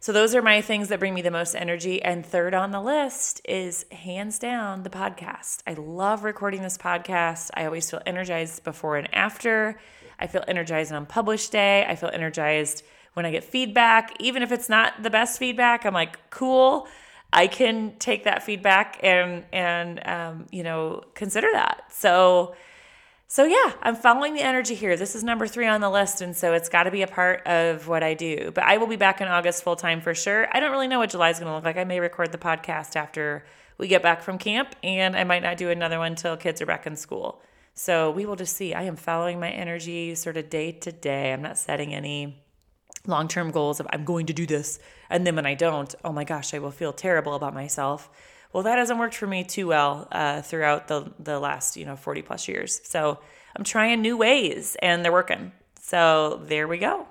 So 0.00 0.12
those 0.12 0.34
are 0.34 0.42
my 0.42 0.60
things 0.60 0.88
that 0.88 1.00
bring 1.00 1.14
me 1.14 1.22
the 1.22 1.30
most 1.30 1.54
energy. 1.54 2.02
And 2.02 2.24
third 2.24 2.54
on 2.54 2.70
the 2.70 2.80
list 2.80 3.40
is 3.44 3.86
hands 3.90 4.38
down 4.38 4.82
the 4.82 4.90
podcast. 4.90 5.62
I 5.66 5.72
love 5.74 6.22
recording 6.22 6.62
this 6.62 6.78
podcast. 6.78 7.50
I 7.54 7.64
always 7.64 7.90
feel 7.90 8.02
energized 8.06 8.62
before 8.62 8.96
and 8.96 9.12
after. 9.14 9.80
I 10.18 10.28
feel 10.28 10.44
energized 10.46 10.92
on 10.92 11.06
published 11.06 11.52
day. 11.52 11.84
I 11.86 11.96
feel 11.96 12.10
energized 12.12 12.84
when 13.16 13.24
I 13.24 13.30
get 13.30 13.44
feedback, 13.44 14.14
even 14.20 14.42
if 14.42 14.52
it's 14.52 14.68
not 14.68 15.02
the 15.02 15.08
best 15.08 15.38
feedback, 15.38 15.86
I'm 15.86 15.94
like, 15.94 16.28
cool. 16.28 16.86
I 17.32 17.46
can 17.46 17.96
take 17.98 18.24
that 18.24 18.42
feedback 18.42 19.00
and 19.02 19.44
and 19.54 20.06
um, 20.06 20.46
you 20.52 20.62
know 20.62 21.02
consider 21.14 21.48
that. 21.52 21.84
So 21.90 22.54
so 23.26 23.44
yeah, 23.44 23.72
I'm 23.80 23.96
following 23.96 24.34
the 24.34 24.42
energy 24.42 24.74
here. 24.74 24.98
This 24.98 25.14
is 25.14 25.24
number 25.24 25.46
three 25.46 25.66
on 25.66 25.80
the 25.80 25.88
list, 25.88 26.20
and 26.20 26.36
so 26.36 26.52
it's 26.52 26.68
got 26.68 26.82
to 26.82 26.90
be 26.90 27.00
a 27.00 27.06
part 27.06 27.46
of 27.46 27.88
what 27.88 28.02
I 28.02 28.12
do. 28.12 28.52
But 28.54 28.64
I 28.64 28.76
will 28.76 28.86
be 28.86 28.96
back 28.96 29.22
in 29.22 29.28
August 29.28 29.64
full 29.64 29.76
time 29.76 30.02
for 30.02 30.14
sure. 30.14 30.46
I 30.52 30.60
don't 30.60 30.70
really 30.70 30.86
know 30.86 30.98
what 30.98 31.08
July 31.08 31.30
is 31.30 31.38
going 31.38 31.48
to 31.48 31.54
look 31.54 31.64
like. 31.64 31.78
I 31.78 31.84
may 31.84 32.00
record 32.00 32.32
the 32.32 32.38
podcast 32.38 32.96
after 32.96 33.46
we 33.78 33.88
get 33.88 34.02
back 34.02 34.22
from 34.22 34.36
camp, 34.36 34.76
and 34.82 35.16
I 35.16 35.24
might 35.24 35.42
not 35.42 35.56
do 35.56 35.70
another 35.70 35.98
one 35.98 36.12
until 36.12 36.36
kids 36.36 36.60
are 36.60 36.66
back 36.66 36.86
in 36.86 36.96
school. 36.96 37.40
So 37.72 38.10
we 38.10 38.26
will 38.26 38.36
just 38.36 38.54
see. 38.54 38.74
I 38.74 38.82
am 38.82 38.96
following 38.96 39.40
my 39.40 39.50
energy 39.50 40.14
sort 40.14 40.36
of 40.36 40.50
day 40.50 40.72
to 40.72 40.92
day. 40.92 41.32
I'm 41.32 41.42
not 41.42 41.56
setting 41.56 41.94
any 41.94 42.45
long 43.06 43.28
term 43.28 43.50
goals 43.50 43.80
of 43.80 43.86
I'm 43.90 44.04
going 44.04 44.26
to 44.26 44.32
do 44.32 44.46
this. 44.46 44.78
And 45.10 45.26
then 45.26 45.36
when 45.36 45.46
I 45.46 45.54
don't, 45.54 45.94
oh 46.04 46.12
my 46.12 46.24
gosh, 46.24 46.54
I 46.54 46.58
will 46.58 46.70
feel 46.70 46.92
terrible 46.92 47.34
about 47.34 47.54
myself. 47.54 48.10
Well, 48.52 48.62
that 48.62 48.78
hasn't 48.78 48.98
worked 48.98 49.14
for 49.14 49.26
me 49.26 49.44
too 49.44 49.66
well 49.66 50.08
uh, 50.10 50.42
throughout 50.42 50.88
the, 50.88 51.12
the 51.18 51.38
last, 51.38 51.76
you 51.76 51.84
know, 51.84 51.96
40 51.96 52.22
plus 52.22 52.48
years. 52.48 52.80
So 52.84 53.18
I'm 53.54 53.64
trying 53.64 54.00
new 54.00 54.16
ways 54.16 54.76
and 54.80 55.04
they're 55.04 55.12
working. 55.12 55.52
So 55.80 56.42
there 56.44 56.66
we 56.66 56.78
go. 56.78 57.06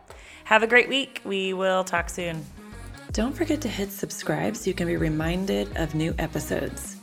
Have 0.46 0.64
a 0.64 0.68
great 0.68 0.90
week. 0.90 1.22
We 1.24 1.54
will 1.54 1.84
talk 1.84 2.10
soon. 2.10 2.46
Don't 3.12 3.34
forget 3.34 3.62
to 3.62 3.68
hit 3.68 3.92
subscribe 3.92 4.58
so 4.58 4.70
you 4.70 4.74
can 4.74 4.88
be 4.88 4.98
reminded 4.98 5.76
of 5.78 5.96
new 5.96 6.14
episodes. 6.20 6.98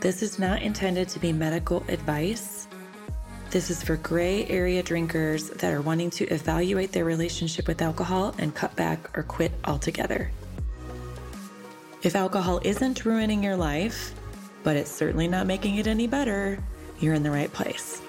This 0.00 0.22
is 0.22 0.38
not 0.38 0.60
intended 0.60 1.08
to 1.08 1.18
be 1.18 1.32
medical 1.32 1.82
advice. 1.88 2.63
This 3.54 3.70
is 3.70 3.84
for 3.84 3.94
gray 3.94 4.48
area 4.48 4.82
drinkers 4.82 5.48
that 5.48 5.72
are 5.72 5.80
wanting 5.80 6.10
to 6.10 6.24
evaluate 6.24 6.90
their 6.90 7.04
relationship 7.04 7.68
with 7.68 7.82
alcohol 7.82 8.34
and 8.36 8.52
cut 8.52 8.74
back 8.74 9.16
or 9.16 9.22
quit 9.22 9.52
altogether. 9.64 10.32
If 12.02 12.16
alcohol 12.16 12.60
isn't 12.64 13.04
ruining 13.04 13.44
your 13.44 13.54
life, 13.54 14.12
but 14.64 14.76
it's 14.76 14.90
certainly 14.90 15.28
not 15.28 15.46
making 15.46 15.76
it 15.76 15.86
any 15.86 16.08
better, 16.08 16.58
you're 16.98 17.14
in 17.14 17.22
the 17.22 17.30
right 17.30 17.52
place. 17.52 18.02